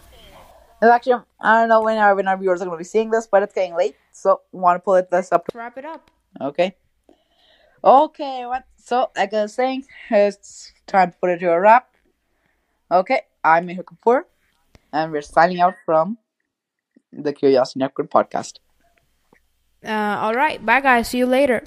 actually, 0.81 1.23
I 1.39 1.61
don't 1.61 1.69
know 1.69 1.81
when 1.81 1.97
our, 1.97 2.13
when 2.13 2.27
our 2.27 2.37
viewers 2.37 2.61
are 2.61 2.65
going 2.65 2.75
to 2.75 2.79
be 2.79 2.83
seeing 2.83 3.09
this, 3.09 3.25
but 3.25 3.41
it's 3.41 3.53
getting 3.53 3.75
late. 3.75 3.95
So, 4.11 4.41
want 4.51 4.75
to 4.75 4.79
pull 4.81 4.95
it 4.95 5.09
this 5.09 5.31
up. 5.31 5.45
Wrap 5.53 5.77
it 5.77 5.85
up. 5.85 6.11
Okay. 6.41 6.75
Okay. 7.83 8.45
What? 8.45 8.65
So, 8.75 9.11
like 9.15 9.33
I 9.33 9.43
was 9.43 9.53
saying, 9.53 9.85
it's 10.09 10.73
time 10.87 11.11
to 11.13 11.17
put 11.19 11.29
it 11.29 11.39
to 11.39 11.49
a 11.51 11.59
wrap. 11.59 11.87
Okay. 12.91 13.21
I'm 13.41 13.65
Mehul 13.65 13.85
Kapoor, 13.85 14.23
and 14.93 15.11
we're 15.11 15.21
signing 15.21 15.59
out 15.61 15.75
from 15.85 16.17
the 17.11 17.33
Curiosity 17.33 17.79
Network 17.79 18.09
podcast. 18.09 18.59
Uh, 19.83 20.19
all 20.21 20.33
right. 20.33 20.63
Bye, 20.63 20.81
guys. 20.81 21.09
See 21.09 21.17
you 21.17 21.25
later. 21.25 21.63